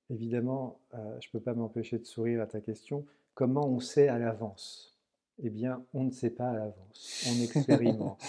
Évidemment, 0.10 0.80
euh, 0.93 1.19
je 1.19 1.28
ne 1.28 1.32
peux 1.32 1.39
pas 1.39 1.54
m'empêcher 1.54 2.00
de 2.00 2.06
sourire 2.06 2.41
à 2.41 2.48
ta 2.48 2.62
question. 2.62 3.06
Comment 3.34 3.67
on 3.67 3.80
sait 3.80 4.08
à 4.08 4.17
l'avance? 4.17 4.98
Eh 5.41 5.50
bien, 5.50 5.84
on 5.93 6.04
ne 6.04 6.12
sait 6.12 6.32
pas 6.32 6.50
à 6.50 6.54
l'avance, 6.54 7.26
on 7.28 7.41
expérimente. 7.43 8.22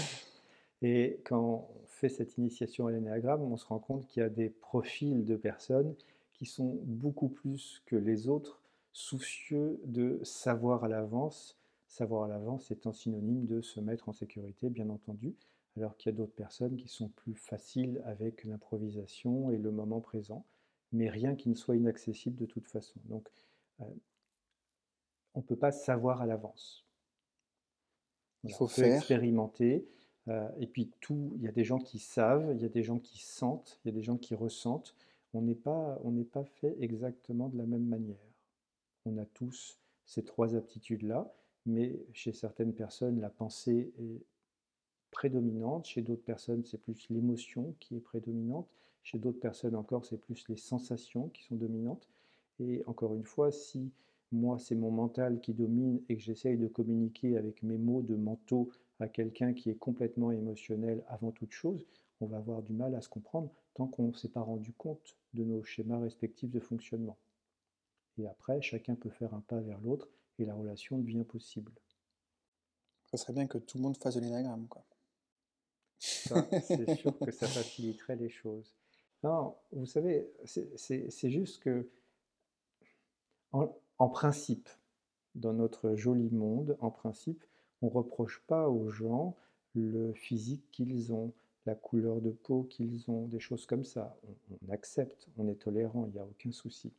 Et 0.83 1.21
quand 1.25 1.41
on 1.41 1.87
fait 1.87 2.09
cette 2.09 2.39
initiation 2.39 2.87
à 2.87 2.93
l'énéagramme, 2.93 3.43
on 3.43 3.57
se 3.57 3.67
rend 3.67 3.79
compte 3.79 4.07
qu'il 4.07 4.23
y 4.23 4.27
a 4.27 4.29
des 4.29 4.49
profils 4.49 5.25
de 5.25 5.37
personnes 5.37 5.95
qui 6.33 6.47
sont 6.47 6.79
beaucoup 6.85 7.29
plus 7.29 7.83
que 7.87 7.97
les 7.97 8.29
autres 8.29 8.63
soucieux 8.93 9.81
de 9.85 10.21
savoir 10.23 10.85
à 10.85 10.89
l'avance 10.89 11.61
savoir 11.91 12.25
à 12.25 12.29
l'avance 12.29 12.71
étant 12.71 12.93
synonyme 12.93 13.47
de 13.47 13.61
se 13.61 13.81
mettre 13.81 14.09
en 14.09 14.13
sécurité, 14.13 14.71
bien 14.71 14.89
entendu, 14.91 15.35
alors 15.77 15.97
qu'il 15.97 16.11
y 16.11 16.15
a 16.15 16.17
d'autres 16.17 16.35
personnes 16.35 16.77
qui 16.77 16.89
sont 16.89 17.09
plus 17.09 17.35
faciles 17.35 18.01
avec 18.07 18.45
l'improvisation 18.45 19.51
et 19.51 19.59
le 19.59 19.73
moment 19.73 20.01
présent, 20.01 20.45
mais 20.93 21.09
rien 21.09 21.35
qui 21.35 21.49
ne 21.49 21.55
soit 21.55 21.77
inaccessible 21.77 22.37
de 22.37 22.47
toute 22.47 22.67
façon. 22.67 23.01
Donc, 23.05 23.29
euh, 23.81 23.85
on 25.35 25.41
ne 25.41 25.45
peut 25.45 25.57
pas 25.57 25.73
savoir 25.73 26.21
à 26.21 26.27
l'avance. 26.27 26.85
Il 28.45 28.55
faut 28.55 28.67
faire. 28.67 28.97
expérimenter. 28.97 29.87
Euh, 30.29 30.49
et 30.59 30.67
puis 30.67 30.91
tout, 31.01 31.33
il 31.37 31.43
y 31.43 31.49
a 31.49 31.53
des 31.53 31.65
gens 31.65 31.79
qui 31.79 31.99
savent, 31.99 32.53
il 32.55 32.63
y 32.63 32.65
a 32.65 32.69
des 32.69 32.83
gens 32.83 32.99
qui 32.99 33.19
sentent, 33.19 33.81
il 33.85 33.89
y 33.89 33.91
a 33.91 33.95
des 33.95 34.03
gens 34.03 34.17
qui 34.17 34.35
ressentent. 34.35 34.95
On 35.33 35.43
n'est 35.43 35.55
pas, 35.55 36.01
on 36.03 36.11
n'est 36.11 36.25
pas 36.25 36.45
fait 36.45 36.77
exactement 36.81 37.49
de 37.49 37.57
la 37.57 37.67
même 37.67 37.87
manière. 37.87 38.19
On 39.07 39.17
a 39.19 39.25
tous 39.25 39.79
ces 40.05 40.25
trois 40.25 40.57
aptitudes-là, 40.57 41.33
mais 41.67 42.01
chez 42.13 42.33
certaines 42.33 42.75
personnes, 42.75 43.21
la 43.21 43.31
pensée 43.31 43.93
est 43.99 44.25
prédominante, 45.11 45.87
chez 45.87 46.03
d'autres 46.03 46.25
personnes, 46.25 46.65
c'est 46.65 46.79
plus 46.79 47.09
l'émotion 47.11 47.75
qui 47.81 47.97
est 47.97 48.01
prédominante, 48.01 48.69
chez 49.03 49.19
d'autres 49.19 49.41
personnes 49.41 49.75
encore, 49.75 50.05
c'est 50.05 50.19
plus 50.19 50.47
les 50.49 50.57
sensations 50.57 51.29
qui 51.29 51.43
sont 51.45 51.57
dominantes. 51.57 52.09
Et 52.59 52.83
encore 52.87 53.15
une 53.15 53.25
fois, 53.25 53.51
si 53.51 53.91
moi, 54.33 54.59
c'est 54.59 54.75
mon 54.75 54.91
mental 54.91 55.41
qui 55.41 55.55
domine 55.55 56.03
et 56.09 56.17
que 56.17 56.23
j'essaye 56.23 56.57
de 56.57 56.69
communiquer 56.69 57.37
avec 57.37 57.63
mes 57.63 57.79
mots 57.79 58.03
de 58.03 58.15
manteau 58.15 58.71
à 59.01 59.09
quelqu'un 59.09 59.55
qui 59.55 59.71
est 59.71 59.79
complètement 59.79 60.31
émotionnel 60.31 61.03
avant 61.09 61.33
toute 61.33 61.53
chose, 61.53 61.85
on 62.21 62.27
va 62.27 62.37
avoir 62.37 62.63
du 62.63 62.73
mal 62.73 62.95
à 62.95 63.01
se 63.01 63.09
comprendre 63.09 63.51
tant 63.75 63.87
qu'on 63.87 64.09
ne 64.09 64.13
s'est 64.13 64.29
pas 64.29 64.43
rendu 64.43 64.73
compte 64.73 65.17
de 65.35 65.43
nos 65.43 65.63
schémas 65.63 65.99
respectifs 65.99 66.51
de 66.51 66.61
fonctionnement. 66.61 67.17
Et 68.19 68.27
après, 68.27 68.61
chacun 68.61 68.95
peut 68.95 69.11
faire 69.11 69.35
un 69.35 69.41
pas 69.41 69.61
vers 69.61 69.81
l'autre 69.81 70.09
et 70.39 70.45
la 70.45 70.55
relation 70.55 70.99
devient 70.99 71.25
possible. 71.25 71.73
Ce 73.07 73.17
serait 73.17 73.33
bien 73.33 73.47
que 73.47 73.59
tout 73.59 73.79
le 73.79 73.83
monde 73.83 73.97
fasse 73.97 74.15
de 74.15 74.21
l'énagramme, 74.21 74.69
quoi. 74.69 74.85
c'est 75.99 76.95
sûr 76.97 77.19
que 77.25 77.33
ça 77.33 77.49
faciliterait 77.49 78.17
les 78.17 78.29
choses. 78.29 78.75
Non, 79.23 79.55
vous 79.73 79.87
savez, 79.87 80.31
c'est 80.45 81.31
juste 81.31 81.63
que, 81.63 81.89
en 83.53 84.09
principe, 84.09 84.69
dans 85.35 85.53
notre 85.53 85.95
joli 85.95 86.31
monde, 86.31 86.77
en 86.81 86.91
principe, 86.91 87.45
on 87.83 87.87
ne 87.87 87.93
reproche 87.93 88.43
pas 88.47 88.69
aux 88.69 88.89
gens 88.89 89.37
le 89.75 90.13
physique 90.13 90.65
qu'ils 90.73 91.13
ont, 91.13 91.33
la 91.67 91.75
couleur 91.75 92.21
de 92.21 92.31
peau 92.31 92.65
qu'ils 92.65 93.11
ont, 93.11 93.27
des 93.27 93.41
choses 93.41 93.67
comme 93.67 93.85
ça. 93.85 94.17
On, 94.51 94.73
accepte, 94.73 95.29
on 95.37 95.49
est 95.49 95.61
tolérant, 95.61 96.07
il 96.07 96.15
n'y 96.15 96.19
a 96.19 96.25
aucun 96.25 96.53
souci. 96.53 96.93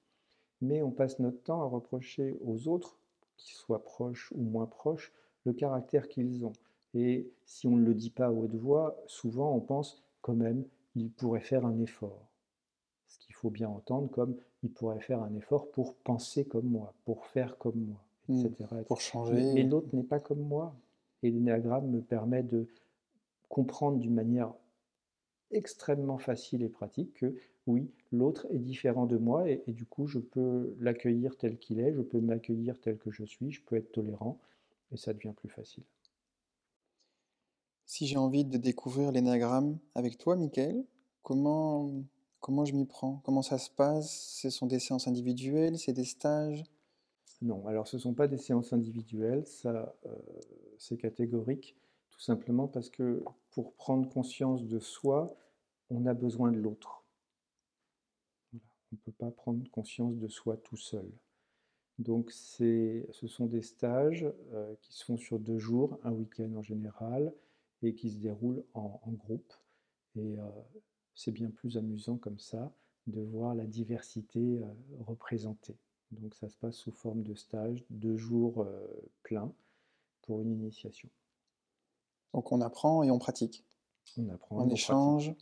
Mais 0.62 0.82
on 0.84 0.92
passe 0.92 1.20
notre 1.20 1.42
temps 1.42 1.62
à 1.64 1.66
reprocher 1.66 2.38
aux 2.46 2.68
autres, 2.68 2.98
qu'ils 3.38 3.56
soient 3.56 3.84
proches 3.84 4.32
ou 4.34 4.42
moins 4.42 4.68
proches, 4.68 5.12
le 5.46 5.54
caractère 5.54 6.08
qu'ils 6.08 6.46
ont. 6.46 6.54
Et 6.94 7.32
si 7.46 7.68
on 7.68 7.76
ne 7.78 7.86
le 7.86 7.96
dit 7.96 8.12
pas 8.12 8.28
à 8.28 8.32
haute 8.32 8.54
voix, 8.54 8.96
souvent 9.08 9.56
on 9.56 9.60
pense 9.60 10.04
quand 10.22 10.36
même, 10.36 10.66
il 10.96 11.12
pourrait 11.12 11.42
faire 11.42 11.66
un 11.66 11.80
effort. 11.80 12.28
Ce 13.08 13.20
qu'il 13.20 13.36
faut 13.36 13.50
bien 13.50 13.70
entendre 13.70 14.10
comme 14.10 14.36
il 14.64 14.72
pourrait 14.72 15.02
faire 15.02 15.22
un 15.22 15.34
effort 15.36 15.70
pour 15.72 15.96
penser 15.96 16.46
comme 16.46 16.66
moi, 16.66 16.94
pour 17.06 17.26
faire 17.26 17.58
comme 17.58 17.80
moi, 17.80 18.04
etc. 18.30 18.54
Hmm. 18.72 18.84
Pour 18.84 19.02
changer. 19.02 19.54
Mais, 19.54 19.64
l'autre 19.64 19.90
n'est 19.94 20.04
pas 20.04 20.20
comme 20.20 20.42
moi. 20.42 20.76
Et 21.24 21.30
l'énéagramme 21.30 21.88
me 21.90 22.02
permet 22.02 22.42
de 22.42 22.68
comprendre 23.48 24.00
d'une 24.00 24.14
manière 24.14 24.54
extrêmement 25.52 26.18
facile 26.18 26.64
et 26.64 26.70
pratique 26.70 27.14
que 27.16 27.36
oui, 27.68 27.92
l'autre 28.12 28.48
est 28.50 28.60
différent 28.60 29.06
de 29.06 29.18
moi 29.18 29.50
et, 29.50 29.62
du 29.68 29.86
coup 29.86 30.08
je 30.08 30.20
peux 30.20 30.76
l'accueillir 30.80 31.38
tel 31.38 31.58
qu'il 31.58 31.80
est, 31.80 31.94
je 31.94 32.02
peux 32.02 32.20
m'accueillir 32.20 32.80
tel 32.80 32.98
que 32.98 33.12
je 33.12 33.24
suis, 33.24 33.52
je 33.52 33.62
peux 33.62 33.76
être 33.76 33.92
tolérant 33.92 34.40
et 34.92 34.98
ça 34.98 35.14
devient 35.14 35.34
plus 35.36 35.50
facile. 35.50 35.84
Si 37.94 38.08
j'ai 38.08 38.16
envie 38.16 38.46
de 38.46 38.58
découvrir 38.58 39.12
l'énagramme 39.12 39.78
avec 39.96 40.18
toi, 40.18 40.38
Michael, 40.38 40.86
comment, 41.24 42.06
je 42.42 42.72
m'y 42.74 42.86
prends? 42.86 43.18
Comment 43.26 43.42
ça 43.42 43.58
se 43.58 43.70
passe? 43.70 44.38
Ce 44.40 44.50
sont 44.50 44.66
des 44.66 44.80
séances 44.80 45.10
individuelles? 45.10 45.78
C'est 45.78 45.92
des 45.92 46.06
stages? 46.06 46.64
Non, 47.42 47.68
alors 47.68 47.90
ce 47.90 47.98
ne 47.98 48.02
sont 48.02 48.14
pas 48.14 48.30
des 48.30 48.38
séances 48.38 48.72
individuelles, 48.72 49.46
ça, 49.46 49.94
euh, 50.06 50.16
c'est 50.78 50.96
catégorique, 50.96 51.76
tout 52.12 52.22
simplement 52.22 52.66
parce 52.66 52.90
que 52.90 53.26
pour 53.50 53.74
prendre 53.74 54.08
conscience 54.08 54.64
de 54.64 54.80
soi, 54.80 55.36
on 55.90 56.06
a 56.06 56.14
besoin 56.14 56.54
de 56.54 56.60
l'autre. 56.60 57.04
On 58.54 58.60
ne 58.94 58.98
peut 59.00 59.12
pas 59.12 59.32
prendre 59.32 59.70
conscience 59.70 60.16
de 60.16 60.30
soi 60.30 60.56
tout 60.56 60.78
seul. 60.78 61.12
Donc 62.00 62.32
ce 62.32 63.04
sont 63.28 63.48
des 63.48 63.62
stages 63.62 64.26
euh, 64.54 64.76
qui 64.82 64.94
se 64.94 65.04
font 65.04 65.18
sur 65.18 65.40
deux 65.40 65.58
jours, 65.58 66.00
un 66.06 66.12
week-end 66.12 66.56
en 66.56 66.62
général, 66.62 67.34
et 67.84 67.94
qui 67.94 68.10
se 68.10 68.18
déroulent 68.18 68.64
en, 68.74 69.00
groupe. 69.12 69.54
Et 70.16 70.38
euh, 70.38 70.44
c'est 71.16 71.32
bien 71.32 71.50
plus 71.50 71.78
amusant 71.78 72.18
comme 72.18 72.40
ça 72.40 72.72
de 73.08 73.22
voir 73.22 73.56
la 73.56 73.66
diversité 73.66 74.40
euh, 74.40 74.66
représentée. 75.06 75.78
Donc 76.12 76.36
ça 76.36 76.50
se 76.50 76.58
passe 76.58 76.76
sous 76.76 76.92
forme 76.92 77.24
de 77.24 77.34
stage, 77.36 77.84
deux 77.90 78.18
jours 78.18 78.62
euh, 78.62 78.88
pleins 79.24 79.52
pour 80.24 80.42
une 80.42 80.52
initiation. 80.52 81.10
Donc 82.34 82.52
on 82.52 82.62
apprend 82.62 83.04
et 83.04 83.12
on 83.12 83.20
pratique. 83.20 83.64
On 84.18 84.30
apprend. 84.30 84.66
On, 84.66 84.70
échange. 84.70 85.34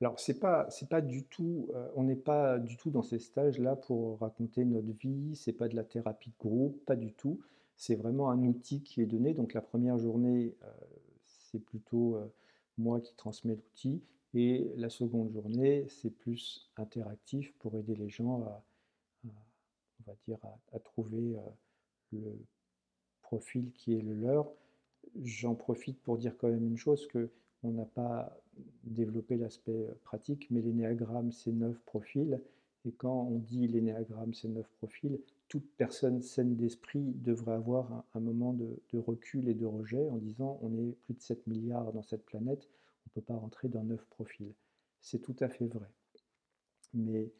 Alors 0.00 0.18
c'est 0.18 0.38
pas 0.38 0.68
c'est 0.70 0.88
pas 0.88 1.02
du 1.02 1.24
tout 1.24 1.68
euh, 1.74 1.88
on 1.94 2.04
n'est 2.04 2.16
pas 2.16 2.58
du 2.58 2.78
tout 2.78 2.90
dans 2.90 3.02
ces 3.02 3.18
stages 3.18 3.58
là 3.58 3.76
pour 3.76 4.18
raconter 4.20 4.64
notre 4.64 4.90
vie. 4.98 5.36
C'est 5.36 5.52
pas 5.52 5.68
de 5.68 5.76
la 5.76 5.84
thérapie 5.84 6.30
de 6.30 6.38
groupe, 6.38 6.82
pas 6.86 6.96
du 6.96 7.12
tout. 7.12 7.40
C'est 7.76 7.96
vraiment 7.96 8.30
un 8.30 8.42
outil 8.44 8.82
qui 8.82 9.02
est 9.02 9.06
donné. 9.06 9.34
Donc 9.34 9.52
la 9.52 9.60
première 9.60 9.98
journée 9.98 10.54
c'est 11.50 11.64
plutôt 11.64 12.18
moi 12.78 13.00
qui 13.00 13.14
transmets 13.14 13.54
l'outil 13.54 14.00
et 14.34 14.70
la 14.76 14.90
seconde 14.90 15.32
journée, 15.32 15.86
c'est 15.88 16.10
plus 16.10 16.70
interactif 16.76 17.52
pour 17.58 17.76
aider 17.76 17.96
les 17.96 18.08
gens 18.08 18.42
à, 18.44 18.62
on 19.24 20.10
va 20.10 20.14
dire, 20.26 20.38
à, 20.72 20.78
trouver 20.78 21.36
euh, 21.36 21.40
le 22.12 22.38
profil 23.22 23.72
qui 23.72 23.94
est 23.94 24.02
le 24.02 24.14
leur. 24.14 24.52
J'en 25.22 25.54
profite 25.54 26.00
pour 26.02 26.16
dire 26.16 26.36
quand 26.38 26.48
même 26.48 26.64
une 26.64 26.76
chose, 26.76 27.06
que 27.08 27.30
on 27.62 27.72
n'a 27.72 27.84
pas 27.84 28.34
développé 28.84 29.36
l'aspect 29.36 29.72
euh, 29.72 29.94
pratique, 30.04 30.46
mais 30.50 30.60
l'énéagramme, 30.60 31.32
c'est 31.32 31.52
neuf 31.52 31.78
profils. 31.80 32.40
Et 32.84 32.92
quand 32.92 33.28
on 33.30 33.38
dit 33.38 33.68
l'énéagramme, 33.68 34.32
c'est 34.32 34.48
neuf 34.48 34.68
profils, 34.78 35.20
toute 35.48 35.68
personne 35.76 36.22
saine 36.22 36.56
d'esprit 36.56 37.12
devrait 37.16 37.54
avoir 37.54 38.04
un, 38.14 38.20
moment 38.20 38.52
de, 38.52 38.80
de, 38.92 38.98
recul 38.98 39.48
et 39.48 39.54
de 39.54 39.66
rejet 39.66 40.08
en 40.08 40.16
disant 40.16 40.58
on 40.62 40.78
est 40.78 40.92
plus 41.04 41.14
de 41.14 41.20
7 41.20 41.46
milliards 41.46 41.92
dans 41.92 42.02
cette 42.02 42.24
planète, 42.24 42.68
on 43.04 43.10
ne 43.10 43.20
peut 43.20 43.26
pas 43.26 43.36
rentrer 43.36 43.68
dans 43.68 43.82
neuf 43.82 44.04
profils. 44.06 44.54
C'est 45.00 45.20
tout 45.20 45.36
à 45.40 45.48
fait 45.48 45.66
vrai. 45.66 45.88
Mais 46.94 47.30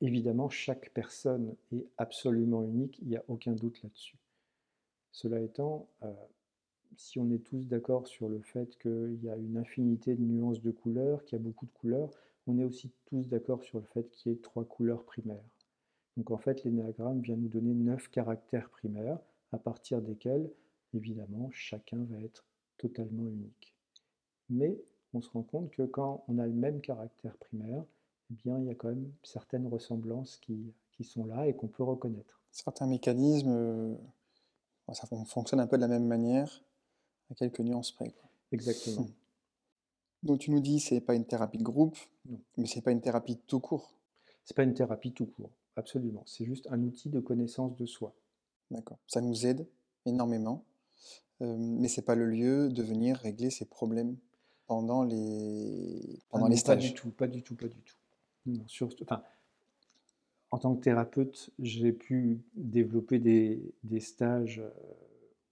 évidemment, 0.00 0.50
chaque 0.50 0.90
personne 0.90 1.54
est 1.72 1.86
absolument 1.96 2.62
unique, 2.64 2.98
il 3.00 3.08
n'y 3.08 3.16
a 3.16 3.24
aucun 3.28 3.52
doute 3.52 3.82
là-dessus. 3.82 4.18
Cela 5.12 5.40
étant, 5.40 5.88
euh, 6.02 6.12
si 6.96 7.18
on 7.18 7.30
est 7.30 7.44
tous 7.44 7.68
d'accord 7.68 8.06
sur 8.06 8.28
le 8.28 8.40
fait 8.40 8.76
qu'il 8.78 9.18
y 9.22 9.28
a 9.28 9.36
une 9.36 9.56
infinité 9.56 10.14
de 10.14 10.22
nuances 10.22 10.62
de 10.62 10.70
couleurs, 10.70 11.24
qu'il 11.24 11.38
y 11.38 11.40
a 11.40 11.44
beaucoup 11.44 11.66
de 11.66 11.72
couleurs, 11.72 12.10
on 12.46 12.58
est 12.58 12.64
aussi 12.64 12.90
tous 13.06 13.28
d'accord 13.28 13.62
sur 13.62 13.78
le 13.78 13.86
fait 13.86 14.10
qu'il 14.10 14.32
y 14.32 14.34
ait 14.34 14.38
trois 14.38 14.64
couleurs 14.64 15.04
primaires. 15.04 15.48
Donc 16.16 16.30
en 16.30 16.38
fait, 16.38 16.64
l'énéagramme 16.64 17.20
vient 17.20 17.36
nous 17.36 17.48
donner 17.48 17.74
neuf 17.74 18.08
caractères 18.08 18.68
primaires, 18.70 19.18
à 19.52 19.58
partir 19.58 20.02
desquels, 20.02 20.50
évidemment, 20.94 21.50
chacun 21.52 22.04
va 22.10 22.20
être 22.20 22.44
totalement 22.78 23.26
unique 23.26 23.72
mais 24.52 24.78
on 25.14 25.20
se 25.20 25.30
rend 25.30 25.42
compte 25.42 25.70
que 25.70 25.82
quand 25.82 26.24
on 26.28 26.38
a 26.38 26.46
le 26.46 26.52
même 26.52 26.80
caractère 26.80 27.36
primaire, 27.36 27.84
eh 28.30 28.34
bien, 28.34 28.58
il 28.58 28.66
y 28.66 28.70
a 28.70 28.74
quand 28.74 28.88
même 28.88 29.10
certaines 29.22 29.66
ressemblances 29.66 30.38
qui, 30.38 30.72
qui 30.92 31.04
sont 31.04 31.24
là 31.24 31.46
et 31.46 31.54
qu'on 31.54 31.68
peut 31.68 31.82
reconnaître. 31.82 32.40
Certains 32.50 32.86
mécanismes, 32.86 33.50
euh, 33.50 33.94
ça 34.92 35.06
fonctionne 35.26 35.60
un 35.60 35.66
peu 35.66 35.76
de 35.76 35.82
la 35.82 35.88
même 35.88 36.06
manière, 36.06 36.62
à 37.30 37.34
quelques 37.34 37.60
nuances 37.60 37.92
près. 37.92 38.12
Exactement. 38.52 39.06
Donc 40.22 40.38
tu 40.38 40.50
nous 40.50 40.60
dis, 40.60 40.80
c'est 40.80 41.00
pas 41.00 41.14
une 41.14 41.24
thérapie 41.24 41.58
de 41.58 41.62
groupe, 41.62 41.96
mais 42.26 42.38
mais 42.56 42.66
c'est 42.66 42.80
pas 42.80 42.92
une 42.92 43.00
thérapie 43.00 43.38
tout 43.46 43.60
court. 43.60 43.94
C'est 44.44 44.56
pas 44.56 44.62
une 44.62 44.74
thérapie 44.74 45.12
tout 45.12 45.26
court, 45.26 45.50
absolument. 45.76 46.22
C'est 46.26 46.44
juste 46.44 46.66
un 46.70 46.82
outil 46.82 47.08
de 47.08 47.20
connaissance 47.20 47.76
de 47.76 47.86
soi. 47.86 48.14
D'accord. 48.70 48.98
Ça 49.06 49.20
nous 49.20 49.46
aide 49.46 49.66
énormément, 50.06 50.64
euh, 51.42 51.56
mais 51.58 51.88
c'est 51.88 52.02
pas 52.02 52.14
le 52.14 52.26
lieu 52.26 52.68
de 52.68 52.82
venir 52.82 53.16
régler 53.16 53.50
ses 53.50 53.64
problèmes 53.64 54.16
pendant 54.66 55.02
les, 55.02 56.20
pendant 56.30 56.48
les 56.48 56.56
stages 56.56 56.82
Pas 56.82 56.88
du 56.88 56.94
tout, 56.94 57.10
pas 57.10 57.26
du 57.26 57.42
tout, 57.42 57.54
pas 57.54 57.68
du 57.68 57.80
tout. 57.80 57.96
Non, 58.46 58.64
enfin, 59.02 59.22
en 60.50 60.58
tant 60.58 60.74
que 60.74 60.82
thérapeute, 60.82 61.50
j'ai 61.58 61.92
pu 61.92 62.40
développer 62.54 63.18
des, 63.18 63.74
des 63.84 64.00
stages 64.00 64.60
euh, 64.60 64.70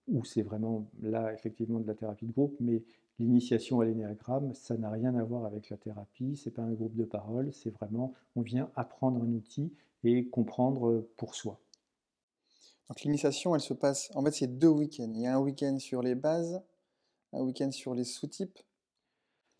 où 0.08 0.24
c'est 0.24 0.42
vraiment 0.42 0.86
là, 1.02 1.32
effectivement, 1.32 1.80
de 1.80 1.86
la 1.86 1.94
thérapie 1.94 2.26
de 2.26 2.32
groupe, 2.32 2.56
mais 2.60 2.82
l'initiation 3.20 3.80
à 3.80 3.84
l'énéagramme, 3.84 4.54
ça 4.54 4.76
n'a 4.76 4.90
rien 4.90 5.14
à 5.14 5.22
voir 5.22 5.44
avec 5.44 5.68
la 5.68 5.76
thérapie, 5.76 6.36
c'est 6.36 6.50
pas 6.50 6.62
un 6.62 6.72
groupe 6.72 6.96
de 6.96 7.04
parole, 7.04 7.52
c'est 7.52 7.70
vraiment, 7.70 8.14
on 8.34 8.40
vient 8.40 8.70
apprendre 8.76 9.22
un 9.22 9.32
outil 9.32 9.72
et 10.04 10.26
comprendre 10.28 11.06
pour 11.18 11.34
soi. 11.34 11.60
Donc 12.88 13.02
l'initiation, 13.02 13.54
elle 13.54 13.60
se 13.60 13.74
passe, 13.74 14.10
en 14.14 14.24
fait, 14.24 14.32
c'est 14.32 14.58
deux 14.58 14.68
week-ends. 14.68 15.12
Il 15.14 15.20
y 15.20 15.26
a 15.26 15.36
un 15.36 15.38
week-end 15.38 15.78
sur 15.78 16.02
les 16.02 16.14
bases, 16.14 16.62
un 17.34 17.42
week-end 17.42 17.70
sur 17.70 17.94
les 17.94 18.04
sous-types. 18.04 18.58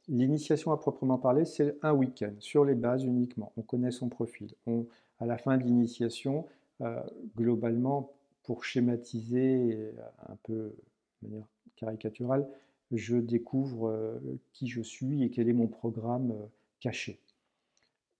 L'initiation 0.09 0.73
à 0.73 0.79
proprement 0.79 1.19
parler, 1.19 1.45
c'est 1.45 1.77
un 1.83 1.93
week-end 1.93 2.33
sur 2.39 2.65
les 2.65 2.75
bases 2.75 3.05
uniquement. 3.05 3.53
On 3.59 3.63
connaît 3.63 3.93
son 3.93 4.09
profil. 4.09 4.55
On, 4.67 4.87
à 5.19 5.27
la 5.27 5.37
fin 5.37 5.59
de 5.59 5.65
l'initiation, 5.65 6.47
euh, 6.81 7.01
globalement, 7.37 8.11
pour 8.43 8.65
schématiser 8.65 9.93
un 10.27 10.37
peu 10.43 10.75
de 11.23 11.29
manière 11.29 11.47
caricaturale, 11.77 12.49
je 12.91 13.17
découvre 13.17 13.89
euh, 13.89 14.19
qui 14.53 14.69
je 14.69 14.83
suis 14.83 15.23
et 15.23 15.31
quel 15.31 15.49
est 15.49 15.55
mon 15.55 15.69
programme 15.69 16.33
euh, 16.33 16.47
caché. 16.81 17.21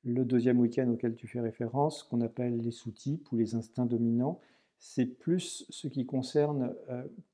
Le 0.05 0.25
deuxième 0.25 0.59
week-end 0.61 0.89
auquel 0.89 1.15
tu 1.15 1.27
fais 1.27 1.41
référence, 1.41 2.03
qu'on 2.03 2.21
appelle 2.21 2.59
les 2.59 2.71
sous-types 2.71 3.31
ou 3.33 3.37
les 3.37 3.55
instincts 3.55 3.87
dominants, 3.87 4.41
c'est 4.79 5.05
plus 5.05 5.67
ce 5.69 5.89
qui 5.89 6.07
concerne 6.07 6.75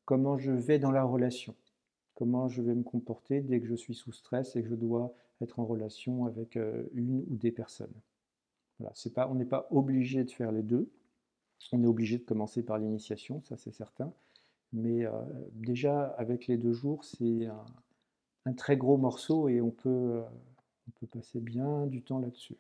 comment 0.05 0.37
je 0.37 0.51
vais 0.51 0.81
dans 0.81 0.90
la 0.90 1.05
relation 1.05 1.55
comment 2.16 2.49
je 2.49 2.62
vais 2.62 2.75
me 2.75 2.83
comporter 2.83 3.42
dès 3.42 3.61
que 3.61 3.66
je 3.66 3.75
suis 3.77 3.94
sous 3.94 4.11
stress 4.11 4.57
et 4.57 4.62
que 4.62 4.68
je 4.68 4.75
dois 4.75 5.14
être 5.40 5.61
en 5.61 5.66
relation 5.66 6.25
avec 6.25 6.57
euh, 6.57 6.85
une 6.94 7.25
ou 7.29 7.37
des 7.37 7.53
personnes. 7.53 7.92
Voilà, 8.81 8.94
pas, 9.14 9.29
on 9.31 9.35
n'est 9.35 9.44
pas 9.44 9.68
obligé 9.70 10.25
de 10.25 10.31
faire 10.31 10.51
les 10.51 10.62
deux. 10.62 10.90
On 11.72 11.83
est 11.83 11.87
obligé 11.87 12.18
de 12.18 12.25
commencer 12.25 12.62
par 12.62 12.79
l'initiation, 12.79 13.42
ça 13.44 13.57
c'est 13.57 13.72
certain. 13.72 14.12
Mais 14.77 15.07
euh, 15.07 15.11
déjà, 15.55 16.15
avec 16.19 16.47
les 16.49 16.59
deux 16.59 16.75
jours, 16.75 17.03
c'est 17.03 17.47
un, 18.45 18.53
très 18.53 18.77
gros 18.77 18.99
morceau 18.99 19.49
et 19.49 19.62
on 19.62 19.71
peut, 19.71 19.89
euh, 19.89 20.23
on 20.87 20.91
peut 21.01 21.07
passer 21.07 21.41
bien 21.41 21.87
du 21.87 22.03
temps 22.03 22.19
là-dessus. 22.19 22.59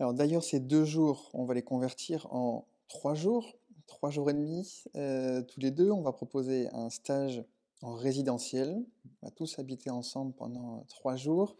Alors 0.00 0.14
d'ailleurs, 0.14 0.42
ces 0.42 0.60
deux 0.60 0.86
jours, 0.86 1.30
on 1.34 1.44
va 1.44 1.52
les 1.52 1.62
convertir 1.62 2.26
en 2.32 2.66
trois 2.88 3.14
jours, 3.14 3.58
trois 3.86 4.08
jours 4.08 4.30
et 4.30 4.32
demi 4.32 4.84
tous 4.94 5.60
les 5.60 5.70
deux. 5.70 5.90
On 5.90 6.00
va 6.00 6.12
proposer 6.12 6.68
un 6.72 6.88
stage 6.88 7.44
en 7.82 7.94
résidentiel. 7.94 8.82
On 9.22 9.26
va 9.26 9.30
tous 9.30 9.58
habiter 9.58 9.90
ensemble 9.90 10.32
pendant 10.32 10.84
trois 10.88 11.16
jours 11.16 11.56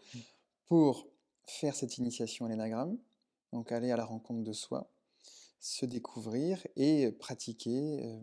pour 0.65 1.07
faire 1.45 1.75
cette 1.75 1.99
initiation 1.99 2.47
à 2.47 2.49
l'énagramme, 2.49 2.97
donc 3.53 3.71
aller 3.71 3.91
à 3.91 3.97
la 3.97 4.05
rencontre 4.05 4.43
de 4.43 4.53
soi, 4.53 4.89
se 5.59 5.85
découvrir 5.85 6.65
et 6.75 7.11
pratiquer 7.11 8.19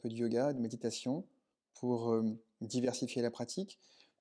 peu 0.00 0.08
de 0.08 0.14
yoga, 0.14 0.52
de 0.52 0.60
méditation 0.60 1.24
pour 1.74 2.14
diversifier 2.60 3.22
la 3.22 3.30
pratique. 3.30 3.78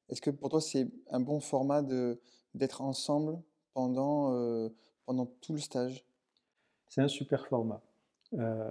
Est-ce 0.10 0.22
que 0.22 0.30
pour 0.30 0.50
toi 0.50 0.62
c'est 0.62 0.88
un 1.10 1.20
bon 1.20 1.40
format 1.40 1.82
d'être 2.54 2.82
ensemble 2.82 3.42
pendant, 3.74 4.70
pendant 5.06 5.26
tout 5.42 5.54
le 5.54 5.60
stage? 5.60 6.06
C'est 6.88 7.02
un 7.02 7.08
super 7.08 7.48
format. 7.48 7.82
Euh, 8.38 8.70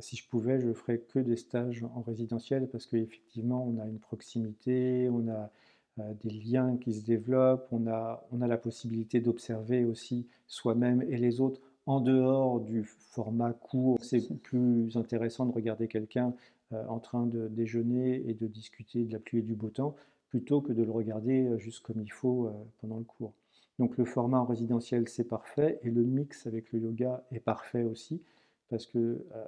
si 0.00 0.16
je 0.16 0.28
pouvais, 0.28 0.60
je 0.60 0.72
ferais 0.72 0.98
que 0.98 1.18
des 1.18 1.36
stages 1.36 1.82
en 1.94 2.02
résidentiel 2.02 2.68
parce 2.68 2.86
qu'effectivement, 2.86 3.66
on 3.66 3.78
a 3.78 3.86
une 3.86 3.98
proximité, 3.98 5.08
on 5.10 5.28
a 5.28 5.50
euh, 5.98 6.14
des 6.22 6.30
liens 6.30 6.76
qui 6.76 6.92
se 6.92 7.04
développent, 7.04 7.68
on 7.72 7.86
a, 7.86 8.26
on 8.32 8.42
a 8.42 8.46
la 8.46 8.58
possibilité 8.58 9.20
d'observer 9.20 9.84
aussi 9.84 10.26
soi-même 10.46 11.02
et 11.02 11.16
les 11.16 11.40
autres 11.40 11.60
en 11.88 12.00
dehors 12.00 12.60
du 12.60 12.84
format 12.84 13.52
court. 13.52 13.98
C'est 14.00 14.32
plus 14.42 14.96
intéressant 14.96 15.46
de 15.46 15.52
regarder 15.52 15.88
quelqu'un 15.88 16.34
euh, 16.72 16.86
en 16.86 17.00
train 17.00 17.26
de 17.26 17.48
déjeuner 17.48 18.22
et 18.28 18.34
de 18.34 18.46
discuter 18.46 19.04
de 19.04 19.12
la 19.12 19.18
pluie 19.18 19.40
et 19.40 19.42
du 19.42 19.54
beau 19.54 19.70
temps 19.70 19.96
plutôt 20.28 20.60
que 20.60 20.72
de 20.72 20.82
le 20.82 20.90
regarder 20.90 21.58
juste 21.58 21.80
comme 21.80 22.02
il 22.02 22.12
faut 22.12 22.50
pendant 22.82 22.98
le 22.98 23.04
cours. 23.04 23.32
Donc 23.78 23.96
le 23.96 24.04
format 24.04 24.38
en 24.38 24.44
résidentiel, 24.44 25.08
c'est 25.08 25.24
parfait 25.24 25.80
et 25.82 25.90
le 25.90 26.02
mix 26.02 26.46
avec 26.46 26.70
le 26.72 26.80
yoga 26.80 27.24
est 27.32 27.40
parfait 27.40 27.84
aussi 27.84 28.20
parce 28.68 28.86
que 28.86 28.98
euh, 28.98 29.44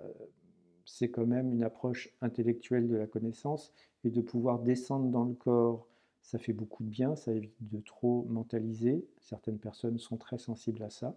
c'est 0.84 1.10
quand 1.10 1.26
même 1.26 1.52
une 1.52 1.62
approche 1.62 2.10
intellectuelle 2.20 2.88
de 2.88 2.96
la 2.96 3.06
connaissance, 3.06 3.72
et 4.02 4.10
de 4.10 4.20
pouvoir 4.22 4.60
descendre 4.60 5.10
dans 5.10 5.24
le 5.24 5.34
corps, 5.34 5.86
ça 6.22 6.38
fait 6.38 6.54
beaucoup 6.54 6.82
de 6.82 6.88
bien, 6.88 7.16
ça 7.16 7.32
évite 7.32 7.54
de 7.60 7.80
trop 7.80 8.26
mentaliser, 8.30 9.06
certaines 9.20 9.58
personnes 9.58 9.98
sont 9.98 10.16
très 10.16 10.38
sensibles 10.38 10.82
à 10.82 10.90
ça, 10.90 11.16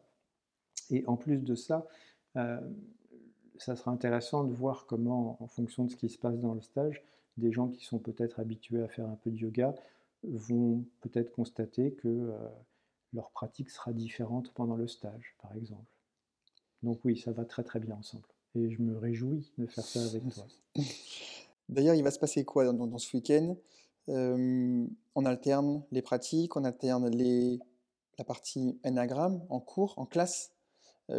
et 0.89 1.05
en 1.07 1.15
plus 1.15 1.43
de 1.43 1.55
ça, 1.55 1.87
euh, 2.37 2.59
ça 3.57 3.75
sera 3.75 3.91
intéressant 3.91 4.43
de 4.43 4.53
voir 4.53 4.85
comment, 4.85 5.37
en 5.41 5.47
fonction 5.47 5.85
de 5.85 5.91
ce 5.91 5.95
qui 5.95 6.09
se 6.09 6.17
passe 6.17 6.39
dans 6.39 6.53
le 6.53 6.61
stage, 6.61 7.03
des 7.37 7.51
gens 7.51 7.67
qui 7.67 7.85
sont 7.85 7.99
peut-être 7.99 8.39
habitués 8.39 8.83
à 8.83 8.87
faire 8.87 9.07
un 9.07 9.15
peu 9.15 9.31
de 9.31 9.37
yoga 9.37 9.73
vont 10.23 10.85
peut-être 11.01 11.31
constater 11.31 11.93
que 11.93 12.07
euh, 12.07 12.37
leur 13.13 13.31
pratique 13.31 13.69
sera 13.69 13.91
différente 13.93 14.51
pendant 14.53 14.75
le 14.75 14.87
stage, 14.87 15.35
par 15.41 15.55
exemple. 15.55 15.85
Donc 16.81 16.99
oui, 17.05 17.17
ça 17.17 17.31
va 17.31 17.45
très 17.45 17.63
très 17.63 17.79
bien 17.79 17.95
ensemble. 17.95 18.27
Et 18.55 18.69
je 18.69 18.81
me 18.81 18.97
réjouis 18.97 19.51
de 19.57 19.65
faire 19.65 19.83
ça 19.83 20.03
avec 20.03 20.27
toi. 20.29 20.45
D'ailleurs, 21.69 21.95
il 21.95 22.03
va 22.03 22.11
se 22.11 22.19
passer 22.19 22.45
quoi 22.45 22.71
dans, 22.71 22.97
ce 22.97 23.15
week-end? 23.15 23.55
On 24.07 25.25
alterne 25.25 25.83
les 25.91 26.01
pratiques, 26.01 26.55
on 26.55 26.63
alterne 26.63 27.09
les, 27.09 27.59
la 28.17 28.23
partie 28.23 28.79
anagramme 28.83 29.43
en 29.49 29.59
cours, 29.59 29.93
en 29.97 30.05
classe, 30.05 30.51
euh, 30.51 30.52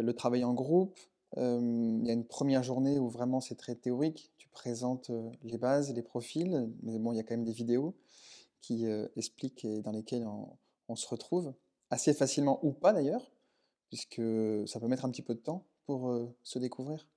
le 0.01 0.13
travail 0.13 0.43
en 0.43 0.53
groupe. 0.53 0.97
il 1.37 2.05
y 2.05 2.09
a 2.09 2.13
une 2.13 2.25
première 2.25 2.63
journée 2.63 2.99
où 2.99 3.09
vraiment 3.09 3.41
c'est 3.41 3.55
très 3.55 3.75
théorique. 3.75 4.31
Tu 4.37 4.47
présentes 4.49 5.09
euh, 5.09 5.29
les 5.43 5.57
bases, 5.57 5.93
les 5.93 6.03
profils, 6.03 6.69
mais 6.83 6.97
bon, 6.99 7.11
il 7.11 7.17
y 7.17 7.19
a 7.19 7.23
quand 7.23 7.35
même 7.35 7.43
des 7.43 7.51
vidéos 7.51 7.95
qui 8.61 8.87
euh, 8.87 9.07
expliquent 9.15 9.65
et 9.65 9.81
dans 9.81 9.91
lesquelles 9.91 10.25
on 10.87 10.95
se 10.95 11.07
retrouve 11.07 11.53
assez 11.89 12.13
facilement 12.13 12.59
ou 12.63 12.71
pas 12.71 12.93
d'ailleurs 12.93 13.31
puisque 13.89 14.21
ça 14.67 14.79
peut 14.79 14.87
mettre 14.87 15.05
un 15.05 15.11
petit 15.11 15.21
peu 15.21 15.35
de 15.35 15.39
temps 15.39 15.65
pour 15.85 16.11
se 16.41 16.57
découvrir. 16.57 17.07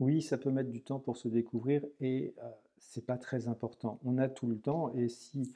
Oui, 0.00 0.22
ça 0.22 0.38
peut 0.38 0.50
mettre 0.50 0.70
du 0.70 0.82
temps 0.82 0.98
pour 0.98 1.18
se 1.18 1.28
découvrir 1.28 1.84
et 2.00 2.34
c'est 2.78 3.04
pas 3.04 3.18
très 3.18 3.48
important. 3.48 4.00
On 4.04 4.16
a 4.16 4.28
tout 4.28 4.46
le 4.46 4.58
temps 4.58 4.92
et 4.94 5.08
si 5.08 5.52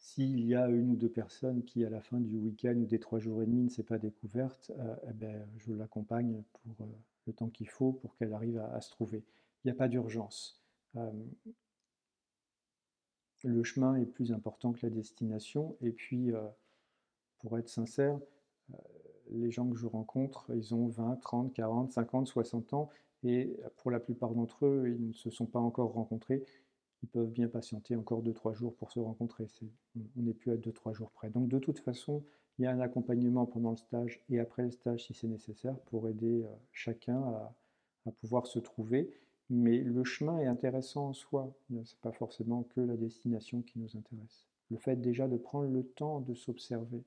s'il 0.00 0.44
y 0.44 0.54
a 0.54 0.66
une 0.68 0.90
ou 0.90 0.96
deux 0.96 1.08
personnes 1.08 1.62
qui, 1.62 1.84
à 1.84 1.90
la 1.90 2.00
fin 2.00 2.18
du 2.18 2.36
week-end 2.36 2.74
ou 2.74 2.86
des 2.86 2.98
trois 2.98 3.20
jours 3.20 3.42
et 3.42 3.46
demi, 3.46 3.64
ne 3.64 3.68
s'est 3.68 3.84
pas 3.84 3.98
découverte, 3.98 4.72
eh 5.08 5.12
ben, 5.12 5.46
je 5.58 5.72
l'accompagne 5.72 6.42
pour 6.52 6.88
le 7.26 7.32
temps 7.32 7.48
qu'il 7.48 7.68
faut 7.68 7.92
pour 7.92 8.16
qu'elle 8.16 8.32
arrive 8.32 8.58
à, 8.58 8.80
se 8.80 8.90
trouver. 8.90 9.22
Il 9.62 9.68
n'y 9.68 9.72
a 9.72 9.74
pas 9.74 9.88
d'urgence. 9.88 10.60
le 13.44 13.62
chemin 13.62 13.94
est 13.96 14.06
plus 14.06 14.32
important 14.32 14.72
que 14.72 14.84
la 14.84 14.90
destination. 14.90 15.76
Et 15.82 15.92
puis, 15.92 16.32
pour 17.40 17.58
être 17.58 17.68
sincère, 17.68 18.18
euh, 18.72 18.76
les 19.30 19.50
gens 19.50 19.68
que 19.68 19.76
je 19.76 19.86
rencontre, 19.86 20.50
ils 20.54 20.74
ont 20.74 20.88
20, 20.88 21.16
30, 21.16 21.52
40, 21.52 21.92
50, 21.92 22.26
60 22.26 22.74
ans, 22.74 22.90
et 23.22 23.56
pour 23.76 23.90
la 23.90 24.00
plupart 24.00 24.34
d'entre 24.34 24.66
eux, 24.66 24.96
ils 24.98 25.08
ne 25.08 25.12
se 25.12 25.30
sont 25.30 25.46
pas 25.46 25.58
encore 25.58 25.92
rencontrés. 25.92 26.44
Ils 27.02 27.08
peuvent 27.08 27.30
bien 27.30 27.48
patienter 27.48 27.96
encore 27.96 28.22
2-3 28.22 28.54
jours 28.54 28.74
pour 28.76 28.90
se 28.92 29.00
rencontrer. 29.00 29.46
on 29.96 30.22
n'est 30.22 30.34
plus 30.34 30.52
à 30.52 30.56
2-3 30.56 30.92
jours 30.92 31.10
près. 31.10 31.30
Donc 31.30 31.48
de 31.48 31.58
toute 31.58 31.78
façon, 31.78 32.22
il 32.58 32.64
y 32.64 32.66
a 32.66 32.72
un 32.72 32.80
accompagnement 32.80 33.46
pendant 33.46 33.70
le 33.70 33.76
stage 33.76 34.20
et 34.28 34.38
après 34.38 34.64
le 34.64 34.70
stage 34.70 35.06
si 35.06 35.14
c'est 35.14 35.28
nécessaire 35.28 35.78
pour 35.86 36.08
aider 36.08 36.42
euh, 36.42 36.48
chacun 36.72 37.18
à, 37.22 37.54
à, 38.06 38.10
pouvoir 38.12 38.46
se 38.46 38.58
trouver. 38.58 39.10
Mais 39.48 39.78
le 39.78 40.04
chemin 40.04 40.38
est 40.38 40.46
intéressant 40.46 41.08
en 41.08 41.12
soi. 41.12 41.52
Ce 41.68 41.74
n'est 41.74 41.82
pas 42.02 42.12
forcément 42.12 42.64
que 42.64 42.80
la 42.80 42.96
destination 42.96 43.62
qui 43.62 43.78
nous 43.78 43.96
intéresse. 43.96 44.46
Le 44.70 44.76
fait 44.76 44.96
déjà 44.96 45.26
de 45.26 45.36
prendre 45.36 45.68
le 45.68 45.82
temps 45.82 46.20
de 46.20 46.34
s'observer, 46.34 47.02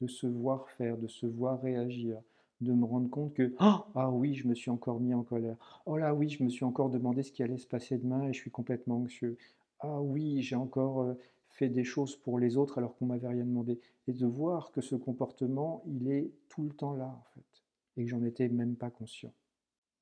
de 0.00 0.06
se 0.06 0.26
voir 0.26 0.68
faire, 0.70 0.96
de 0.98 1.06
se 1.06 1.26
voir 1.26 1.60
réagir, 1.60 2.20
de 2.60 2.72
me 2.72 2.84
rendre 2.84 3.10
compte 3.10 3.34
que 3.34 3.54
ah, 3.58 3.86
ah 3.94 4.10
oui, 4.10 4.34
je 4.34 4.48
me 4.48 4.54
suis 4.54 4.70
encore 4.70 5.00
mis 5.00 5.14
en 5.14 5.22
colère. 5.22 5.56
Oh 5.86 5.96
là 5.96 6.14
oui, 6.14 6.28
je 6.28 6.42
me 6.42 6.48
suis 6.48 6.64
encore 6.64 6.90
demandé 6.90 7.22
ce 7.22 7.32
qui 7.32 7.42
allait 7.42 7.58
se 7.58 7.66
passer 7.66 7.98
demain 7.98 8.22
et 8.24 8.32
je 8.32 8.38
suis 8.40 8.50
complètement 8.50 8.96
anxieux. 8.96 9.36
Ah 9.80 10.00
oui, 10.00 10.42
j'ai 10.42 10.56
encore 10.56 11.02
euh, 11.02 11.14
fait 11.50 11.68
des 11.68 11.84
choses 11.84 12.16
pour 12.16 12.38
les 12.38 12.56
autres 12.56 12.78
alors 12.78 12.96
qu'on 12.96 13.06
m'avait 13.06 13.28
rien 13.28 13.44
demandé. 13.44 13.78
Et 14.08 14.12
de 14.12 14.26
voir 14.26 14.72
que 14.72 14.80
ce 14.80 14.94
comportement, 14.94 15.82
il 15.86 16.10
est 16.10 16.30
tout 16.48 16.62
le 16.62 16.70
temps 16.70 16.94
là 16.94 17.06
en 17.06 17.24
fait 17.34 17.56
et 17.96 18.04
que 18.04 18.10
j'en 18.10 18.22
étais 18.24 18.48
même 18.48 18.76
pas 18.76 18.90
conscient. 18.90 19.32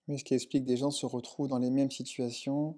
Mais 0.08 0.18
ce 0.18 0.24
qui 0.24 0.34
explique 0.34 0.64
que 0.64 0.68
des 0.68 0.76
gens 0.76 0.90
se 0.90 1.06
retrouvent 1.06 1.48
dans 1.48 1.58
les 1.58 1.70
mêmes 1.70 1.90
situations, 1.90 2.76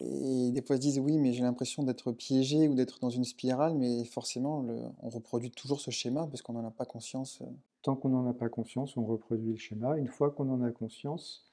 et 0.00 0.50
des 0.50 0.62
fois, 0.62 0.76
ils 0.76 0.80
disent 0.80 0.98
oui, 0.98 1.18
mais 1.18 1.32
j'ai 1.32 1.42
l'impression 1.42 1.82
d'être 1.82 2.12
piégé 2.12 2.68
ou 2.68 2.74
d'être 2.74 3.00
dans 3.00 3.10
une 3.10 3.24
spirale, 3.24 3.74
mais 3.74 4.04
forcément, 4.04 4.64
on 5.02 5.08
reproduit 5.08 5.50
toujours 5.50 5.80
ce 5.80 5.90
schéma 5.90 6.26
parce 6.26 6.40
qu'on 6.40 6.54
n'en 6.54 6.66
a 6.66 6.70
pas 6.70 6.86
conscience. 6.86 7.42
Euh. 7.42 7.46
Tant 7.82 7.94
qu'on 7.94 8.08
n'en 8.08 8.26
a 8.26 8.32
pas 8.32 8.48
conscience, 8.48 8.96
on 8.96 9.04
reproduit 9.04 9.52
le 9.52 9.58
schéma. 9.58 9.98
Une 9.98 10.08
fois 10.08 10.30
qu'on 10.30 10.48
en 10.48 10.62
a 10.62 10.70
conscience, 10.70 11.52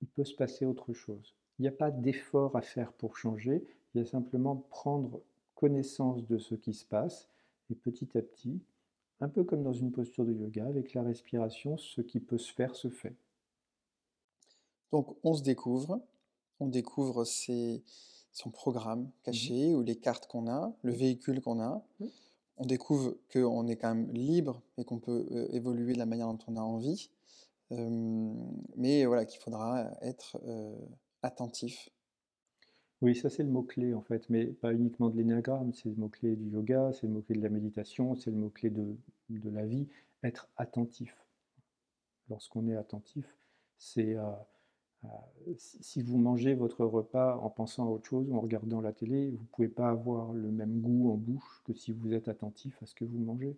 il 0.00 0.08
peut 0.08 0.24
se 0.24 0.34
passer 0.34 0.64
autre 0.64 0.94
chose. 0.94 1.34
Il 1.58 1.62
n'y 1.62 1.68
a 1.68 1.72
pas 1.72 1.90
d'effort 1.90 2.56
à 2.56 2.62
faire 2.62 2.92
pour 2.92 3.18
changer, 3.18 3.66
il 3.94 3.98
y 3.98 4.00
a 4.00 4.06
simplement 4.06 4.56
prendre 4.56 5.20
connaissance 5.54 6.26
de 6.26 6.38
ce 6.38 6.54
qui 6.54 6.72
se 6.72 6.84
passe 6.84 7.28
et 7.68 7.74
petit 7.74 8.16
à 8.16 8.22
petit, 8.22 8.60
un 9.20 9.28
peu 9.28 9.44
comme 9.44 9.64
dans 9.64 9.72
une 9.72 9.90
posture 9.90 10.24
de 10.24 10.32
yoga, 10.32 10.66
avec 10.66 10.94
la 10.94 11.02
respiration, 11.02 11.76
ce 11.76 12.00
qui 12.00 12.20
peut 12.20 12.38
se 12.38 12.52
faire 12.52 12.74
se 12.74 12.88
fait. 12.88 13.16
Donc 14.92 15.16
on 15.24 15.34
se 15.34 15.42
découvre, 15.42 16.00
on 16.60 16.66
découvre 16.66 17.24
son 17.24 18.50
programme 18.50 19.02
mmh 19.02 19.10
caché 19.24 19.74
ou 19.74 19.82
les 19.82 19.96
cartes 19.96 20.26
qu'on 20.26 20.48
a, 20.48 20.72
le 20.82 20.92
véhicule 20.92 21.40
qu'on 21.40 21.60
a. 21.60 21.84
On 22.56 22.66
découvre 22.66 23.16
qu'on 23.32 23.66
est 23.68 23.76
quand 23.76 23.94
même 23.94 24.10
libre 24.12 24.62
et 24.76 24.84
qu'on 24.84 24.98
peut 24.98 25.26
évoluer 25.52 25.92
de 25.92 25.98
la 25.98 26.06
manière 26.06 26.26
dont 26.26 26.38
on 26.48 26.56
a 26.56 26.60
envie. 26.60 27.10
mais 27.70 29.04
voilà, 29.04 29.24
qu'il 29.24 29.40
faudra 29.40 29.90
être 30.02 30.40
attentif. 31.22 31.90
Oui, 33.00 33.14
ça 33.14 33.30
c'est 33.30 33.44
le 33.44 33.48
mot-clé 33.48 33.94
en 33.94 34.02
fait, 34.02 34.28
mais 34.28 34.46
pas 34.46 34.72
uniquement 34.72 35.08
de 35.08 35.16
l'énéagramme, 35.16 35.72
c'est 35.72 35.88
le 35.88 35.94
mot-clé 35.94 36.34
du 36.34 36.48
yoga, 36.50 36.90
c'est 36.92 37.06
le 37.06 37.12
mot-clé 37.12 37.36
de 37.36 37.42
la 37.42 37.48
méditation, 37.48 38.16
c'est 38.16 38.30
le 38.30 38.36
mot-clé 38.36 38.70
de, 38.70 38.96
de, 39.30 39.50
la 39.50 39.64
vie, 39.64 39.86
être 40.24 40.48
attentif. 40.56 41.14
Lorsqu'on 42.28 42.66
est 42.66 42.74
attentif, 42.74 43.24
c'est 43.78 44.16
si 45.56 46.02
vous 46.02 46.18
mangez 46.18 46.54
votre 46.54 46.84
repas 46.84 47.36
en 47.36 47.50
pensant 47.50 47.86
à 47.86 47.90
autre 47.90 48.06
chose 48.06 48.28
ou 48.28 48.36
en 48.36 48.40
regardant 48.40 48.80
la 48.80 48.92
télé, 48.92 49.30
vous 49.30 49.42
ne 49.42 49.46
pouvez 49.52 49.68
pas 49.68 49.88
avoir 49.88 50.32
le 50.32 50.50
même 50.50 50.80
goût 50.80 51.12
en 51.12 51.16
bouche 51.16 51.62
que 51.64 51.72
si 51.72 51.92
vous 51.92 52.12
êtes 52.12 52.28
attentif 52.28 52.82
à 52.82 52.86
ce 52.86 52.94
que 52.94 53.04
vous 53.04 53.18
mangez. 53.18 53.56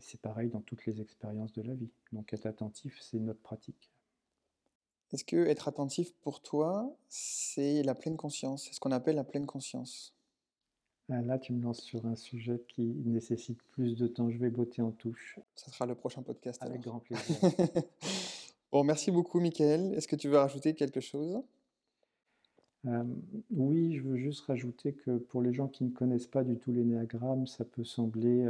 C'est 0.00 0.20
pareil 0.20 0.48
dans 0.48 0.60
toutes 0.60 0.86
les 0.86 1.00
expériences 1.00 1.52
de 1.52 1.62
la 1.62 1.74
vie. 1.74 1.90
Donc 2.12 2.32
être 2.32 2.46
attentif, 2.46 2.98
c'est 3.00 3.20
notre 3.20 3.40
pratique. 3.40 3.92
Est-ce 5.12 5.24
que 5.24 5.46
être 5.46 5.68
attentif 5.68 6.12
pour 6.22 6.40
toi, 6.40 6.90
c'est 7.08 7.82
la 7.82 7.94
pleine 7.94 8.16
conscience? 8.16 8.64
C'est 8.64 8.72
ce 8.72 8.80
qu'on 8.80 8.92
appelle 8.92 9.16
la 9.16 9.24
pleine 9.24 9.46
conscience 9.46 10.14
ah, 11.10 11.20
Là, 11.20 11.38
tu 11.38 11.52
me 11.52 11.62
lances 11.62 11.82
sur 11.82 12.06
un 12.06 12.16
sujet 12.16 12.62
qui 12.68 12.82
nécessite 13.04 13.62
plus 13.72 13.94
de 13.96 14.06
temps. 14.06 14.30
Je 14.30 14.38
vais 14.38 14.50
botter 14.50 14.80
en 14.80 14.90
touche. 14.90 15.38
Ça 15.54 15.70
sera 15.70 15.84
le 15.84 15.94
prochain 15.94 16.22
podcast. 16.22 16.62
Avec 16.62 16.80
grand 16.80 17.00
plaisir. 17.00 17.36
bon, 18.72 18.84
merci 18.84 19.10
beaucoup, 19.10 19.40
Michael. 19.40 19.94
Est-ce 19.94 20.08
que 20.08 20.16
tu 20.16 20.28
veux 20.28 20.38
rajouter 20.38 20.74
quelque 20.74 21.00
chose? 21.00 21.40
Oui, 23.50 23.94
je 23.96 24.02
veux 24.02 24.16
juste 24.16 24.44
rajouter 24.46 24.92
que 24.92 25.18
pour 25.18 25.40
les 25.40 25.52
gens 25.52 25.68
qui 25.68 25.84
ne 25.84 25.90
connaissent 25.90 26.26
pas 26.26 26.42
du 26.42 26.56
tout 26.56 26.72
l'énéagramme, 26.72 27.46
ça 27.46 27.64
peut 27.64 27.84
sembler 27.84 28.48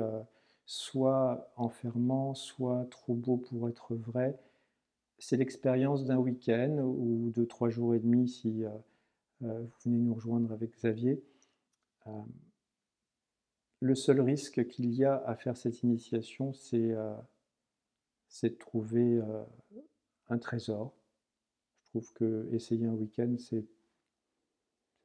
soit 0.66 1.52
enfermant, 1.56 2.34
soit 2.34 2.86
trop 2.90 3.14
beau 3.14 3.36
pour 3.36 3.68
être 3.68 3.94
vrai. 3.94 4.38
C'est 5.18 5.36
l'expérience 5.36 6.04
d'un 6.04 6.18
week-end 6.18 6.78
ou 6.78 7.30
de 7.34 7.44
trois 7.44 7.70
jours 7.70 7.94
et 7.94 8.00
demi 8.00 8.28
si 8.28 8.64
euh, 8.64 8.70
euh, 9.42 9.60
vous 9.60 9.76
venez 9.84 9.98
nous 9.98 10.14
rejoindre 10.14 10.52
avec 10.52 10.72
Xavier. 10.72 11.22
Euh, 12.06 12.10
le 13.80 13.94
seul 13.94 14.20
risque 14.20 14.66
qu'il 14.68 14.94
y 14.94 15.04
a 15.04 15.16
à 15.26 15.36
faire 15.36 15.56
cette 15.56 15.82
initiation, 15.82 16.52
c'est 16.54 16.94
de 18.42 18.48
trouver 18.58 19.20
un 20.32 20.38
trésor. 20.38 20.92
Je 21.84 21.90
trouve 21.90 22.12
que 22.14 22.48
essayer 22.52 22.86
un 22.86 22.94
week-end, 22.94 23.34
c'est 23.38 23.66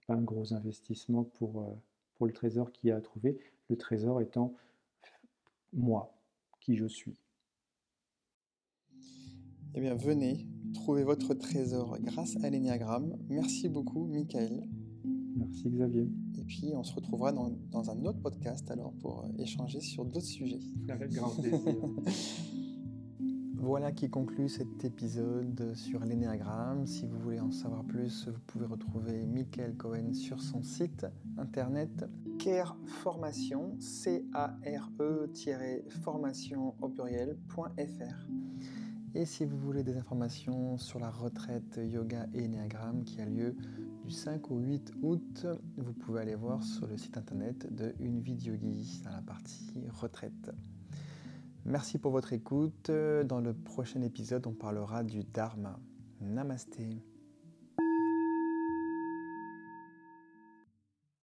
pas 0.07 0.15
un 0.15 0.21
gros 0.21 0.53
investissement 0.53 1.23
pour, 1.23 1.77
pour 2.15 2.27
le 2.27 2.33
trésor 2.33 2.71
qu'il 2.71 2.89
y 2.89 2.91
a 2.91 2.95
à 2.95 3.01
trouver. 3.01 3.37
Le 3.69 3.77
trésor 3.77 4.21
étant 4.21 4.55
moi, 5.73 6.17
qui 6.61 6.75
je 6.75 6.85
suis. 6.85 7.19
Eh 9.75 9.81
bien, 9.81 9.95
venez 9.95 10.47
trouver 10.73 11.03
votre 11.03 11.33
trésor 11.33 11.97
grâce 11.99 12.35
à 12.43 12.49
l'énéagramme. 12.49 13.17
Merci 13.29 13.69
beaucoup, 13.69 14.07
Michael. 14.07 14.63
Merci, 15.35 15.69
Xavier. 15.69 16.09
Et 16.39 16.43
puis, 16.45 16.71
on 16.73 16.83
se 16.83 16.95
retrouvera 16.95 17.31
dans, 17.31 17.51
dans 17.69 17.91
un 17.91 18.05
autre 18.05 18.19
podcast 18.19 18.71
alors 18.71 18.93
pour 18.93 19.25
euh, 19.25 19.29
échanger 19.37 19.81
sur 19.81 20.05
d'autres 20.05 20.25
sujets. 20.25 20.59
Avec 20.89 21.11
grand 21.11 21.29
plaisir. 21.29 21.59
Voilà 23.59 23.91
qui 23.91 24.07
conclut 24.09 24.47
cet 24.49 24.83
épisode 24.85 25.73
sur 25.75 26.05
l'énéagramme. 26.05 26.85
Si 26.85 27.07
vous 27.07 27.17
voulez 27.19 27.39
en 27.39 27.49
savoir 27.51 27.83
plus, 27.83 28.27
vous 28.27 28.39
pouvez 28.45 28.67
retrouver 28.67 29.25
Michael 29.25 29.75
Cohen 29.75 30.13
sur 30.13 30.39
son 30.41 30.61
site 30.61 31.07
internet 31.37 32.05
Care 32.37 32.77
Formation, 32.85 33.75
C-A-R-E-formation 33.79 36.75
au 36.79 36.89
pluriel.fr. 36.89 38.27
Et 39.15 39.25
si 39.25 39.45
vous 39.45 39.57
voulez 39.57 39.83
des 39.83 39.97
informations 39.97 40.77
sur 40.77 40.99
la 40.99 41.09
retraite 41.09 41.79
yoga 41.83 42.27
et 42.35 42.43
énéagramme 42.43 43.03
qui 43.03 43.19
a 43.19 43.25
lieu 43.25 43.55
du 44.05 44.11
5 44.11 44.51
au 44.51 44.59
8 44.59 44.93
août, 45.01 45.47
vous 45.77 45.93
pouvez 45.93 46.21
aller 46.21 46.35
voir 46.35 46.63
sur 46.63 46.85
le 46.85 46.95
site 46.95 47.17
internet 47.17 47.73
de 47.73 47.95
Une 47.99 48.21
Vidéo 48.21 48.53
dans 49.03 49.11
la 49.11 49.23
partie 49.23 49.83
retraite. 49.89 50.51
Merci 51.67 51.97
pour 51.97 52.13
votre 52.13 52.31
écoute. 52.31 52.89
Dans 52.89 53.41
le 53.41 53.53
prochain 53.53 54.01
épisode, 54.01 54.47
on 54.47 54.53
parlera 54.53 55.03
du 55.03 55.25
Dharma. 55.25 55.77
Namasté. 56.21 57.03